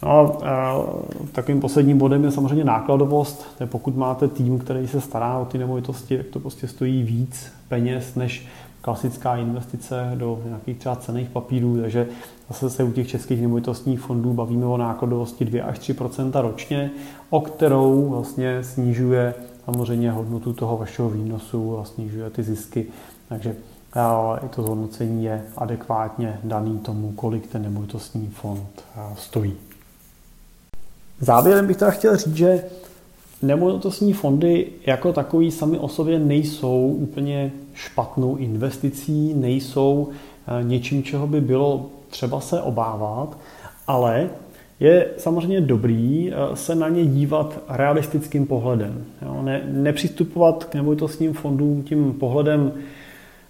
No 0.02 0.38
a 0.44 0.84
takovým 1.32 1.60
posledním 1.60 1.98
bodem 1.98 2.24
je 2.24 2.30
samozřejmě 2.30 2.64
nákladovost. 2.64 3.64
Pokud 3.66 3.96
máte 3.96 4.28
tým, 4.28 4.58
který 4.58 4.88
se 4.88 5.00
stará 5.00 5.38
o 5.38 5.44
ty 5.44 5.58
nemovitosti, 5.58 6.16
tak 6.16 6.26
to 6.26 6.40
prostě 6.40 6.68
stojí 6.68 7.02
víc 7.02 7.52
peněz, 7.68 8.14
než 8.14 8.46
klasická 8.80 9.36
investice 9.36 10.12
do 10.14 10.42
nějakých 10.44 10.78
třeba 10.78 10.96
cených 10.96 11.28
papírů, 11.28 11.80
takže 11.80 12.08
zase 12.48 12.70
se 12.70 12.84
u 12.84 12.92
těch 12.92 13.08
českých 13.08 13.40
nemovitostních 13.40 14.00
fondů 14.00 14.32
bavíme 14.32 14.66
o 14.66 14.76
nákladovosti 14.76 15.44
2 15.44 15.64
až 15.64 15.78
3% 15.78 16.40
ročně, 16.40 16.90
o 17.30 17.40
kterou 17.40 18.08
vlastně 18.08 18.64
snižuje 18.64 19.34
samozřejmě 19.64 20.10
hodnotu 20.10 20.52
toho 20.52 20.76
vašeho 20.76 21.10
výnosu 21.10 21.78
a 21.78 21.84
snižuje 21.84 22.30
ty 22.30 22.42
zisky. 22.42 22.86
Takže 23.28 23.56
i 24.44 24.48
to 24.48 24.62
zhodnocení 24.62 25.24
je 25.24 25.44
adekvátně 25.56 26.40
daný 26.44 26.78
tomu, 26.78 27.12
kolik 27.12 27.46
ten 27.46 27.62
nemovitostní 27.62 28.26
fond 28.26 28.84
stojí. 29.18 29.54
Závěrem 31.20 31.66
bych 31.66 31.76
teda 31.76 31.90
chtěl 31.90 32.16
říct, 32.16 32.36
že 32.36 32.64
Nemovitostní 33.42 34.12
fondy 34.12 34.66
jako 34.86 35.12
takový 35.12 35.50
sami 35.50 35.78
o 35.78 35.88
sobě 35.88 36.18
nejsou 36.18 36.96
úplně 36.98 37.52
špatnou 37.74 38.36
investicí, 38.36 39.34
nejsou 39.34 40.08
eh, 40.08 40.64
něčím, 40.64 41.02
čeho 41.02 41.26
by 41.26 41.40
bylo 41.40 41.86
třeba 42.08 42.40
se 42.40 42.60
obávat, 42.60 43.38
ale 43.86 44.30
je 44.80 45.08
samozřejmě 45.16 45.60
dobrý 45.60 46.32
eh, 46.32 46.56
se 46.56 46.74
na 46.74 46.88
ně 46.88 47.06
dívat 47.06 47.58
realistickým 47.68 48.46
pohledem. 48.46 49.04
Jo? 49.22 49.42
Ne, 49.42 49.62
nepřistupovat 49.66 50.64
k 50.64 50.74
nemovitostním 50.74 51.32
fondům 51.32 51.82
tím 51.82 52.12
pohledem, 52.12 52.72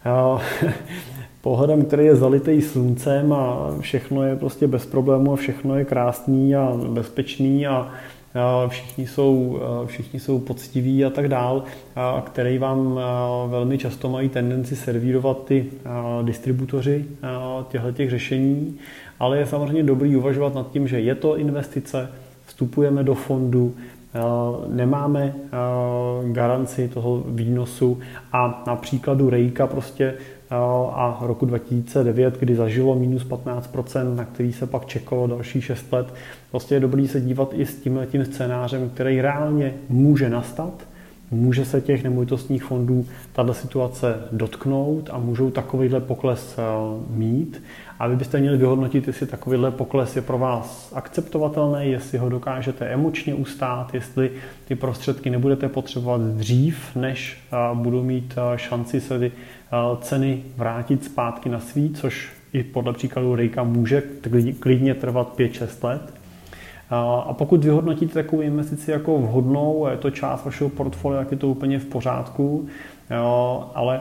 eh, 0.06 0.72
pohledem, 1.40 1.84
který 1.84 2.04
je 2.04 2.16
zalitý 2.16 2.62
sluncem 2.62 3.32
a 3.32 3.70
všechno 3.80 4.22
je 4.22 4.36
prostě 4.36 4.66
bez 4.66 4.86
problému 4.86 5.32
a 5.32 5.36
všechno 5.36 5.78
je 5.78 5.84
krásný 5.84 6.56
a 6.56 6.72
bezpečný 6.88 7.66
a 7.66 7.90
všichni 8.68 9.06
jsou, 9.06 9.60
všichni 9.86 10.20
jsou 10.20 10.38
poctiví 10.38 11.04
a 11.04 11.10
tak 11.10 11.28
dál, 11.28 11.62
který 12.24 12.58
vám 12.58 13.00
velmi 13.48 13.78
často 13.78 14.08
mají 14.08 14.28
tendenci 14.28 14.76
servírovat 14.76 15.44
ty 15.44 15.66
distributoři 16.22 17.04
těchto 17.68 17.92
těch 17.92 18.10
řešení, 18.10 18.78
ale 19.18 19.38
je 19.38 19.46
samozřejmě 19.46 19.82
dobrý 19.82 20.16
uvažovat 20.16 20.54
nad 20.54 20.70
tím, 20.70 20.88
že 20.88 21.00
je 21.00 21.14
to 21.14 21.36
investice, 21.36 22.08
vstupujeme 22.46 23.04
do 23.04 23.14
fondu, 23.14 23.74
nemáme 24.68 25.34
garanci 26.32 26.88
toho 26.88 27.22
výnosu 27.26 27.98
a 28.32 28.64
na 28.66 28.76
příkladu 28.76 29.30
Rejka 29.30 29.66
prostě 29.66 30.14
a 30.94 31.18
roku 31.20 31.46
2009, 31.46 32.38
kdy 32.38 32.56
zažilo 32.56 32.94
minus 32.94 33.26
15%, 33.26 34.14
na 34.14 34.24
který 34.24 34.52
se 34.52 34.66
pak 34.66 34.86
čekalo 34.86 35.26
další 35.26 35.60
6 35.60 35.92
let, 35.92 36.14
vlastně 36.52 36.76
je 36.76 36.80
dobrý 36.80 37.08
se 37.08 37.20
dívat 37.20 37.50
i 37.54 37.66
s 37.66 37.76
tím 37.76 38.00
tím 38.10 38.24
scénářem, 38.24 38.90
který 38.90 39.20
reálně 39.20 39.74
může 39.88 40.30
nastat, 40.30 40.72
může 41.30 41.64
se 41.64 41.80
těch 41.80 42.04
nemovitostních 42.04 42.64
fondů 42.64 43.06
tato 43.32 43.54
situace 43.54 44.16
dotknout 44.32 45.10
a 45.12 45.18
můžou 45.18 45.50
takovýhle 45.50 46.00
pokles 46.00 46.58
eh, 46.58 46.62
mít. 47.10 47.62
A 47.98 48.08
vy 48.08 48.16
byste 48.16 48.40
měli 48.40 48.56
vyhodnotit, 48.56 49.06
jestli 49.06 49.26
takovýhle 49.26 49.70
pokles 49.70 50.16
je 50.16 50.22
pro 50.22 50.38
vás 50.38 50.92
akceptovatelný, 50.94 51.90
jestli 51.90 52.18
ho 52.18 52.28
dokážete 52.28 52.86
emočně 52.86 53.34
ustát, 53.34 53.94
jestli 53.94 54.30
ty 54.64 54.74
prostředky 54.74 55.30
nebudete 55.30 55.68
potřebovat 55.68 56.20
dřív, 56.20 56.96
než 56.96 57.38
eh, 57.52 57.56
budou 57.74 58.02
mít 58.02 58.34
eh, 58.36 58.58
šanci 58.58 59.00
se 59.00 59.18
ty 59.18 59.32
ceny 60.00 60.42
vrátit 60.56 61.04
zpátky 61.04 61.48
na 61.48 61.60
svý, 61.60 61.90
což 61.90 62.32
i 62.52 62.62
podle 62.62 62.92
příkladu 62.92 63.34
Rejka 63.34 63.62
může 63.62 64.02
klidně 64.60 64.94
trvat 64.94 65.38
5-6 65.38 65.84
let. 65.84 66.19
A 66.90 67.34
pokud 67.38 67.64
vyhodnotíte 67.64 68.14
takovou 68.14 68.42
investici 68.42 68.90
jako 68.90 69.18
vhodnou, 69.18 69.86
je 69.90 69.96
to 69.96 70.10
část 70.10 70.44
vašeho 70.44 70.70
portfolia, 70.70 71.20
jak 71.20 71.30
je 71.30 71.36
to 71.36 71.48
úplně 71.48 71.78
v 71.78 71.84
pořádku, 71.84 72.68
ale 73.74 74.00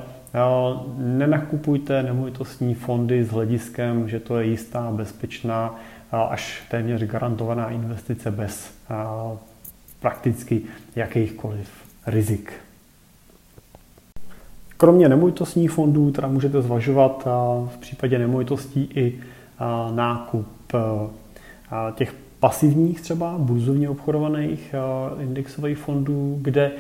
nenakupujte 0.98 2.04
nemovitostní 2.04 2.74
fondy 2.74 3.24
s 3.24 3.30
hlediskem, 3.30 4.10
že 4.10 4.20
to 4.20 4.38
je 4.38 4.48
jistá, 4.48 4.92
bezpečná, 4.92 5.76
až 6.12 6.64
téměř 6.72 7.04
garantovaná 7.04 7.70
investice 7.70 8.32
bez 8.32 8.74
prakticky 10.00 10.62
jakýchkoliv 10.96 11.70
rizik. 12.08 12.54
Kromě 14.78 15.10
nemovitostních 15.10 15.72
fondů 15.72 16.12
teda 16.12 16.28
můžete 16.28 16.62
zvažovat 16.62 17.28
v 17.68 17.78
případě 17.80 18.20
nemovitostí 18.20 18.90
i 18.96 19.20
nákup 19.92 20.48
těch 21.96 22.16
pasivních 22.40 23.02
třeba 23.02 23.36
burzovně 23.38 23.90
obchodovaných 23.90 24.76
indexových 25.20 25.78
fondů, 25.78 26.38
kde 26.42 26.72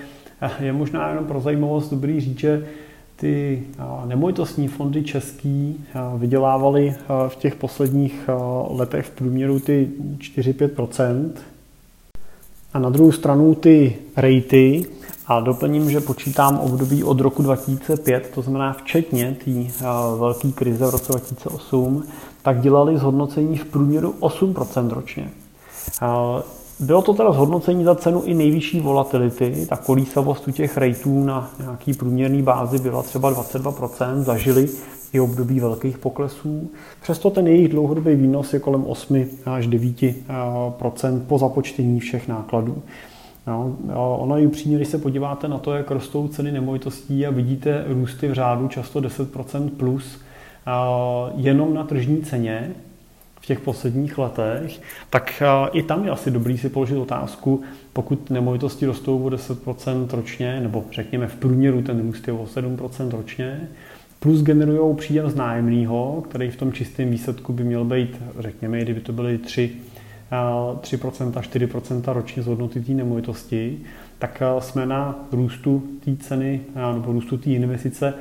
je 0.59 0.73
možná 0.73 1.09
jenom 1.09 1.25
pro 1.25 1.41
zajímavost 1.41 1.89
dobrý 1.89 2.19
říct, 2.19 2.39
že 2.39 2.67
ty 3.15 3.63
nemovitostní 4.05 4.67
fondy 4.67 5.03
český 5.03 5.85
vydělávaly 6.17 6.95
v 7.27 7.35
těch 7.35 7.55
posledních 7.55 8.29
letech 8.69 9.05
v 9.05 9.09
průměru 9.09 9.59
ty 9.59 9.89
4-5% 10.17 11.29
a 12.73 12.79
na 12.79 12.89
druhou 12.89 13.11
stranu 13.11 13.55
ty 13.55 13.95
rejty, 14.17 14.85
a 15.27 15.39
doplním, 15.39 15.91
že 15.91 16.01
počítám 16.01 16.59
období 16.59 17.03
od 17.03 17.19
roku 17.19 17.43
2005, 17.43 18.31
to 18.35 18.41
znamená 18.41 18.73
včetně 18.73 19.37
té 19.45 19.51
velké 20.19 20.51
krize 20.51 20.85
v 20.85 20.89
roce 20.89 21.11
2008, 21.11 22.03
tak 22.41 22.61
dělali 22.61 22.97
zhodnocení 22.97 23.57
v 23.57 23.65
průměru 23.65 24.15
8% 24.19 24.89
ročně. 24.89 25.29
Bylo 26.79 27.01
to 27.01 27.13
teda 27.13 27.31
zhodnocení 27.31 27.83
za 27.83 27.95
cenu 27.95 28.21
i 28.21 28.33
nejvyšší 28.33 28.79
volatility, 28.79 29.65
ta 29.69 29.77
kolísavost 29.77 30.47
u 30.47 30.51
těch 30.51 30.77
rejtů 30.77 31.23
na 31.23 31.51
nějaký 31.59 31.93
průměrný 31.93 32.41
bázi 32.41 32.79
byla 32.79 33.03
třeba 33.03 33.33
22%, 33.33 34.19
zažili 34.19 34.69
i 35.13 35.19
období 35.19 35.59
velkých 35.59 35.97
poklesů. 35.97 36.69
Přesto 37.01 37.29
ten 37.29 37.47
jejich 37.47 37.69
dlouhodobý 37.69 38.15
výnos 38.15 38.53
je 38.53 38.59
kolem 38.59 38.85
8 38.85 39.25
až 39.45 39.67
9% 39.67 41.21
po 41.27 41.37
započtení 41.37 41.99
všech 41.99 42.27
nákladů. 42.27 42.81
No, 43.47 43.77
ono 44.19 44.37
je 44.37 44.47
upřímně, 44.47 44.77
když 44.77 44.87
se 44.87 44.97
podíváte 44.97 45.47
na 45.47 45.57
to, 45.57 45.73
jak 45.73 45.91
rostou 45.91 46.27
ceny 46.27 46.51
nemovitostí 46.51 47.25
a 47.25 47.31
vidíte 47.31 47.85
růsty 47.87 48.27
v 48.27 48.33
řádu 48.33 48.67
často 48.67 49.01
10% 49.01 49.69
plus 49.69 50.21
jenom 51.35 51.73
na 51.73 51.83
tržní 51.83 52.21
ceně, 52.21 52.75
těch 53.49 53.59
posledních 53.59 54.17
letech, 54.17 54.81
tak 55.09 55.43
i 55.71 55.83
tam 55.83 56.05
je 56.05 56.11
asi 56.11 56.31
dobrý 56.31 56.57
si 56.57 56.69
položit 56.69 56.97
otázku, 56.97 57.61
pokud 57.93 58.29
nemovitosti 58.29 58.85
rostou 58.85 59.23
o 59.23 59.29
10% 59.29 60.07
ročně, 60.11 60.59
nebo 60.59 60.83
řekněme 60.91 61.27
v 61.27 61.35
průměru 61.35 61.81
ten 61.81 62.01
růst 62.01 62.27
je 62.27 62.33
o 62.33 62.45
7% 62.45 63.11
ročně, 63.11 63.69
plus 64.19 64.43
generují 64.43 64.95
příjem 64.95 65.29
z 65.29 65.35
nájemného, 65.35 66.23
který 66.29 66.49
v 66.51 66.55
tom 66.55 66.73
čistém 66.73 67.11
výsledku 67.11 67.53
by 67.53 67.63
měl 67.63 67.85
být, 67.85 68.21
řekněme, 68.39 68.81
kdyby 68.81 69.01
to 69.01 69.13
byly 69.13 69.37
3, 69.37 69.71
3% 70.31 71.31
4% 71.31 72.13
ročně 72.13 72.43
z 72.43 72.45
hodnoty 72.45 72.81
té 72.81 72.91
nemovitosti, 72.91 73.79
tak 74.19 74.41
jsme 74.59 74.85
na 74.85 75.27
růstu 75.31 75.83
té 76.05 76.15
ceny 76.15 76.61
nebo 76.93 77.11
růstu 77.11 77.37
té 77.37 77.49
investice 77.49 78.13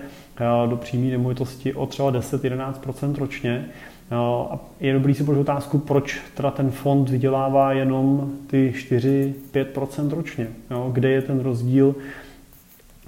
do 0.67 0.77
přímé 0.77 1.11
nemovitosti 1.11 1.75
o 1.75 1.87
třeba 1.87 2.13
10-11% 2.13 3.15
ročně. 3.15 3.69
A 4.11 4.59
je 4.81 4.93
dobrý 4.93 5.15
si 5.15 5.25
položit 5.25 5.41
otázku, 5.41 5.79
proč 5.79 6.21
teda 6.35 6.51
ten 6.51 6.71
fond 6.71 7.09
vydělává 7.09 7.73
jenom 7.73 8.33
ty 8.47 8.75
4-5% 8.77 10.11
ročně. 10.11 10.47
Kde 10.93 11.11
je 11.11 11.23
ten 11.23 11.41
rozdíl? 11.41 11.95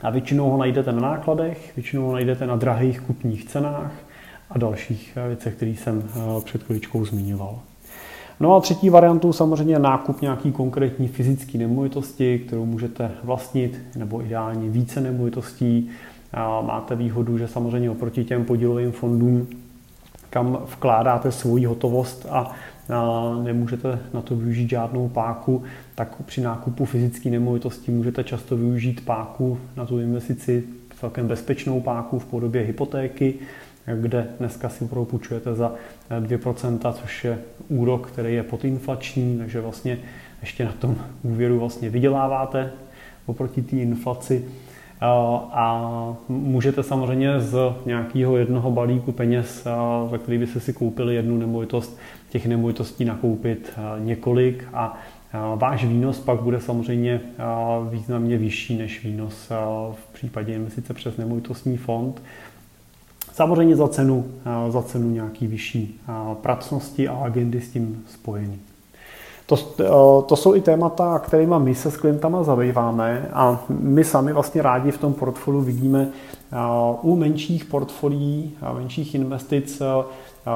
A 0.02 0.10
většinou 0.10 0.50
ho 0.50 0.58
najdete 0.58 0.92
na 0.92 1.00
nákladech, 1.00 1.72
většinou 1.76 2.06
ho 2.06 2.12
najdete 2.12 2.46
na 2.46 2.56
drahých 2.56 3.00
kupních 3.00 3.44
cenách 3.44 3.92
a 4.50 4.58
dalších 4.58 5.18
věcech, 5.26 5.54
které 5.54 5.70
jsem 5.70 6.02
před 6.44 6.62
chvíličkou 6.62 7.04
zmiňoval. 7.04 7.58
No 8.40 8.56
a 8.56 8.60
třetí 8.60 8.90
variantou 8.90 9.32
samozřejmě 9.32 9.78
nákup 9.78 10.20
nějaký 10.20 10.52
konkrétní 10.52 11.08
fyzické 11.08 11.58
nemovitosti, 11.58 12.38
kterou 12.38 12.66
můžete 12.66 13.10
vlastnit, 13.24 13.80
nebo 13.96 14.22
ideálně 14.22 14.70
více 14.70 15.00
nemovitostí. 15.00 15.90
Máte 16.62 16.96
výhodu, 16.96 17.38
že 17.38 17.48
samozřejmě 17.48 17.90
oproti 17.90 18.24
těm 18.24 18.44
podílovým 18.44 18.92
fondům, 18.92 19.46
kam 20.30 20.58
vkládáte 20.66 21.32
svoji 21.32 21.64
hotovost 21.64 22.26
a 22.30 22.52
nemůžete 23.42 23.98
na 24.14 24.22
to 24.22 24.36
využít 24.36 24.70
žádnou 24.70 25.08
páku, 25.08 25.62
tak 25.94 26.22
při 26.22 26.40
nákupu 26.40 26.84
fyzické 26.84 27.30
nemovitosti 27.30 27.90
můžete 27.90 28.24
často 28.24 28.56
využít 28.56 29.04
páku 29.04 29.58
na 29.76 29.86
tu 29.86 30.00
investici, 30.00 30.64
celkem 31.00 31.28
bezpečnou 31.28 31.80
páku 31.80 32.18
v 32.18 32.24
podobě 32.24 32.62
hypotéky, 32.62 33.34
kde 34.00 34.26
dneska 34.38 34.68
si 34.68 34.84
opravdu 34.84 35.04
půjčujete 35.04 35.54
za 35.54 35.72
2%, 36.20 36.92
což 36.92 37.24
je 37.24 37.38
úrok, 37.68 38.10
který 38.10 38.34
je 38.34 38.42
podinflační, 38.42 39.38
takže 39.38 39.60
vlastně 39.60 39.98
ještě 40.40 40.64
na 40.64 40.72
tom 40.72 40.96
úvěru 41.22 41.58
vlastně 41.58 41.90
vyděláváte 41.90 42.70
oproti 43.26 43.62
té 43.62 43.76
inflaci. 43.76 44.44
A 45.52 46.16
můžete 46.28 46.82
samozřejmě 46.82 47.40
z 47.40 47.58
nějakého 47.86 48.36
jednoho 48.36 48.70
balíku 48.70 49.12
peněz, 49.12 49.64
za 50.10 50.18
který 50.18 50.38
byste 50.38 50.60
si 50.60 50.72
koupili 50.72 51.14
jednu 51.14 51.38
nemovitost, 51.38 51.98
těch 52.30 52.46
nemovitostí 52.46 53.04
nakoupit 53.04 53.72
několik 53.98 54.64
a 54.72 54.98
Váš 55.56 55.84
výnos 55.84 56.18
pak 56.18 56.40
bude 56.40 56.60
samozřejmě 56.60 57.20
významně 57.90 58.38
vyšší 58.38 58.78
než 58.78 59.04
výnos 59.04 59.48
v 59.92 60.12
případě 60.12 60.54
investice 60.54 60.94
přes 60.94 61.16
nemovitostní 61.16 61.76
fond. 61.76 62.22
Samozřejmě 63.32 63.76
za 63.76 63.88
cenu, 63.88 64.26
eh, 64.44 64.70
za 64.70 64.82
cenu 64.82 65.10
nějaký 65.10 65.46
vyšší 65.46 66.00
eh, 66.08 66.12
pracnosti 66.34 67.08
a 67.08 67.14
agendy 67.14 67.60
s 67.60 67.70
tím 67.70 68.04
spojený. 68.08 68.58
To, 69.50 69.56
eh, 69.80 69.84
to 70.26 70.36
jsou 70.36 70.54
i 70.54 70.60
témata, 70.60 71.18
kterými 71.18 71.54
my 71.58 71.74
se 71.74 71.90
s 71.90 71.96
klientama 71.96 72.42
zabýváme 72.42 73.28
a 73.32 73.64
my 73.68 74.04
sami 74.04 74.32
vlastně 74.32 74.62
rádi 74.62 74.90
v 74.90 74.98
tom 74.98 75.14
portfoliu 75.14 75.60
vidíme 75.60 76.08
u 77.02 77.16
menších 77.16 77.64
portfolií, 77.64 78.52
menších 78.74 79.14
investic 79.14 79.82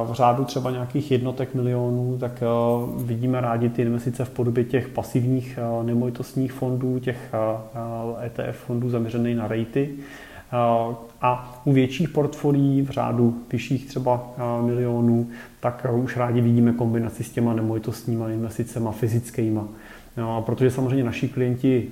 v 0.05 0.13
řádu 0.13 0.45
třeba 0.45 0.71
nějakých 0.71 1.11
jednotek 1.11 1.55
milionů, 1.55 2.17
tak 2.21 2.43
vidíme 2.97 3.41
rádi 3.41 3.69
ty 3.69 3.83
investice 3.83 4.25
v 4.25 4.31
podobě 4.31 4.65
těch 4.65 4.89
pasivních 4.89 5.59
nemovitostních 5.83 6.53
fondů, 6.53 6.99
těch 6.99 7.33
ETF 8.27 8.39
e 8.39 8.53
fondů 8.53 8.91
zaměřených 8.91 9.37
na 9.37 9.49
rejty 9.49 9.91
a 11.21 11.61
u 11.65 11.73
větších 11.73 12.09
portfolií 12.09 12.83
v 12.83 12.91
řádu 12.91 13.39
vyšších 13.53 13.87
třeba 13.87 14.35
milionů, 14.61 15.29
tak 15.61 15.87
už 16.03 16.17
rádi 16.17 16.41
vidíme 16.41 16.73
kombinaci 16.73 17.25
s 17.25 17.31
těma 17.31 17.55
nemovitostníma 17.55 18.31
investicemi 18.31 18.89
fyzickýma. 18.93 19.69
No, 20.17 20.43
protože 20.43 20.71
samozřejmě 20.71 21.05
naši 21.05 21.29
klienti 21.29 21.89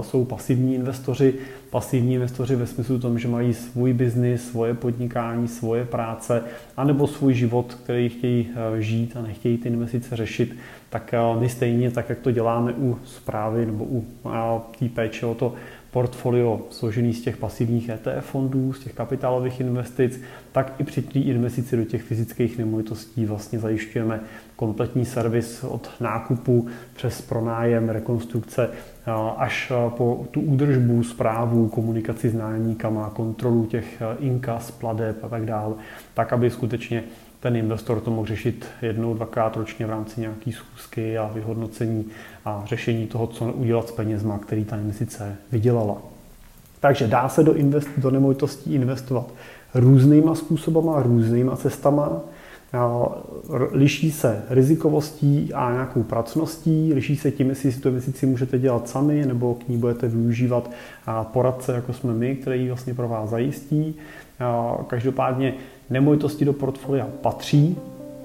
jsou 0.00 0.24
pasivní 0.24 0.74
investoři, 0.74 1.34
pasivní 1.70 2.14
investoři 2.14 2.56
ve 2.56 2.66
smyslu 2.66 2.98
tom, 2.98 3.18
že 3.18 3.28
mají 3.28 3.54
svůj 3.54 3.92
biznis, 3.92 4.50
svoje 4.50 4.74
podnikání, 4.74 5.48
svoje 5.48 5.84
práce, 5.84 6.42
anebo 6.76 7.06
svůj 7.06 7.34
život, 7.34 7.78
který 7.84 8.08
chtějí 8.08 8.48
žít 8.78 9.16
a 9.16 9.22
nechtějí 9.22 9.58
ty 9.58 9.68
investice 9.68 10.16
řešit, 10.16 10.56
tak 10.90 11.14
my 11.38 11.48
stejně, 11.48 11.90
tak 11.90 12.08
jak 12.08 12.18
to 12.18 12.30
děláme 12.30 12.72
u 12.72 12.98
zprávy 13.04 13.66
nebo 13.66 13.84
u 13.84 14.04
té 14.78 14.88
péče 14.88 15.26
o 15.26 15.34
to 15.34 15.54
portfolio 15.96 16.60
složený 16.70 17.14
z 17.14 17.22
těch 17.22 17.36
pasivních 17.36 17.88
ETF 17.88 18.26
fondů, 18.26 18.72
z 18.72 18.80
těch 18.80 18.92
kapitálových 18.92 19.60
investic, 19.60 20.20
tak 20.52 20.74
i 20.78 20.84
při 20.84 21.02
té 21.02 21.18
investici 21.18 21.76
do 21.76 21.84
těch 21.84 22.02
fyzických 22.02 22.58
nemovitostí 22.58 23.26
vlastně 23.26 23.58
zajišťujeme 23.58 24.20
kompletní 24.56 25.04
servis 25.04 25.64
od 25.64 25.90
nákupu 26.00 26.68
přes 26.96 27.22
pronájem, 27.22 27.88
rekonstrukce 27.88 28.70
až 29.36 29.72
po 29.96 30.26
tu 30.30 30.40
údržbu, 30.40 31.02
zprávu, 31.02 31.68
komunikaci 31.68 32.28
s 32.28 32.34
nájemníkama, 32.34 33.10
kontrolu 33.10 33.66
těch 33.66 34.02
inkas, 34.18 34.70
pladeb 34.70 35.24
a 35.24 35.28
tak 35.28 35.46
dále, 35.46 35.74
tak 36.14 36.32
aby 36.32 36.50
skutečně 36.50 37.04
ten 37.40 37.56
investor 37.56 38.00
to 38.00 38.10
mohl 38.10 38.26
řešit 38.26 38.66
jednou, 38.82 39.14
dvakrát 39.14 39.56
ročně 39.56 39.86
v 39.86 39.90
rámci 39.90 40.20
nějaké 40.20 40.52
schůzky 40.52 41.18
a 41.18 41.30
vyhodnocení 41.34 42.04
a 42.46 42.62
řešení 42.66 43.06
toho, 43.06 43.26
co 43.26 43.52
udělat 43.52 43.88
s 43.88 43.92
penězma, 43.92 44.38
který 44.38 44.64
ta 44.64 44.76
investice 44.76 45.36
vydělala. 45.52 45.96
Takže 46.80 47.06
dá 47.06 47.28
se 47.28 47.42
do, 47.42 47.54
invest, 47.54 47.88
do 47.96 48.10
nemovitostí 48.10 48.74
investovat 48.74 49.26
různýma 49.74 50.34
způsobama, 50.34 51.02
různýma 51.02 51.56
cestama. 51.56 52.20
Liší 53.72 54.10
se 54.12 54.42
rizikovostí 54.50 55.54
a 55.54 55.72
nějakou 55.72 56.02
pracností, 56.02 56.92
liší 56.94 57.16
se 57.16 57.30
tím, 57.30 57.48
jestli 57.48 57.72
si 57.72 57.80
tu 57.80 57.88
investici 57.88 58.26
můžete 58.26 58.58
dělat 58.58 58.88
sami, 58.88 59.26
nebo 59.26 59.54
k 59.54 59.68
ní 59.68 59.78
budete 59.78 60.08
využívat 60.08 60.70
poradce, 61.22 61.72
jako 61.72 61.92
jsme 61.92 62.14
my, 62.14 62.36
který 62.36 62.68
vlastně 62.68 62.94
pro 62.94 63.08
vás 63.08 63.30
zajistí. 63.30 63.94
Každopádně 64.86 65.54
nemovitosti 65.90 66.44
do 66.44 66.52
portfolia 66.52 67.06
patří. 67.20 67.76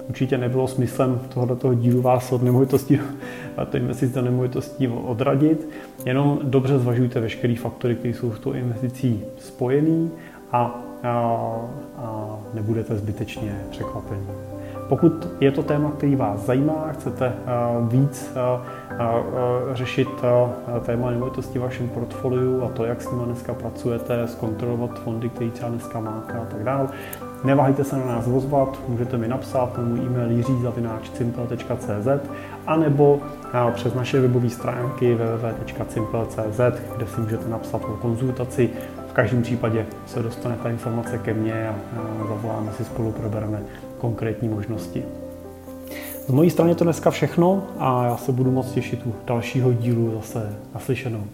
Určitě 0.08 0.38
nebylo 0.38 0.68
smyslem 0.68 1.20
tohoto 1.34 1.74
dílu 1.74 2.02
vás 2.02 2.32
od 2.32 2.42
nemovitostí, 2.42 3.00
to 3.70 3.76
investice 3.76 4.14
do 4.14 4.24
nemovitostí 4.24 4.88
odradit. 4.88 5.68
Jenom 6.06 6.38
dobře 6.42 6.78
zvažujte 6.78 7.20
veškeré 7.20 7.56
faktory, 7.56 7.94
které 7.94 8.14
jsou 8.14 8.32
s 8.32 8.38
tou 8.38 8.52
investicí 8.52 9.24
spojený 9.38 10.10
a, 10.52 10.80
a, 11.02 11.08
a 11.96 12.38
nebudete 12.54 12.96
zbytečně 12.96 13.60
překvapení. 13.70 14.26
Pokud 14.88 15.28
je 15.40 15.50
to 15.50 15.62
téma, 15.62 15.90
který 15.90 16.16
vás 16.16 16.40
zajímá, 16.40 16.88
chcete 16.92 17.26
eh, 17.26 17.32
víc 17.88 18.32
řešit 19.72 20.08
téma 20.86 21.10
nemovitosti 21.10 21.58
v 21.58 21.62
vašem 21.62 21.88
portfoliu 21.88 22.64
a 22.64 22.68
to, 22.68 22.84
jak 22.84 23.02
s 23.02 23.10
nimi 23.10 23.22
dneska 23.24 23.54
pracujete, 23.54 24.28
zkontrolovat 24.28 24.98
fondy, 24.98 25.28
které 25.28 25.50
třeba 25.50 25.70
dneska 25.70 26.00
máte 26.00 26.32
a 26.32 26.44
tak 26.44 26.64
dále, 26.64 26.88
Neváhejte 27.44 27.84
se 27.84 27.96
na 27.96 28.06
nás 28.06 28.26
ozvat, 28.26 28.80
můžete 28.88 29.18
mi 29.18 29.28
napsat 29.28 29.78
na 29.78 29.84
můj 29.84 29.98
e-mail 29.98 30.30
jiří.simple.cz 30.30 32.08
anebo 32.66 33.20
přes 33.74 33.94
naše 33.94 34.20
webové 34.20 34.50
stránky 34.50 35.14
www.simple.cz, 35.14 36.60
kde 36.96 37.06
si 37.06 37.20
můžete 37.20 37.48
napsat 37.48 37.82
o 37.84 37.96
konzultaci. 37.96 38.70
V 39.08 39.12
každém 39.12 39.42
případě 39.42 39.86
se 40.06 40.22
dostane 40.22 40.56
ta 40.62 40.70
informace 40.70 41.18
ke 41.18 41.34
mně 41.34 41.68
a 41.68 41.74
zavoláme 42.28 42.72
si 42.72 42.84
spolu, 42.84 43.12
probereme 43.12 43.62
konkrétní 43.98 44.48
možnosti. 44.48 45.04
Z 46.26 46.30
mojí 46.30 46.50
strany 46.50 46.74
to 46.74 46.84
dneska 46.84 47.10
všechno 47.10 47.62
a 47.78 48.04
já 48.04 48.16
se 48.16 48.32
budu 48.32 48.50
moc 48.50 48.72
těšit 48.72 49.06
u 49.06 49.14
dalšího 49.26 49.72
dílu 49.72 50.12
zase 50.14 50.56
naslyšenou. 50.74 51.24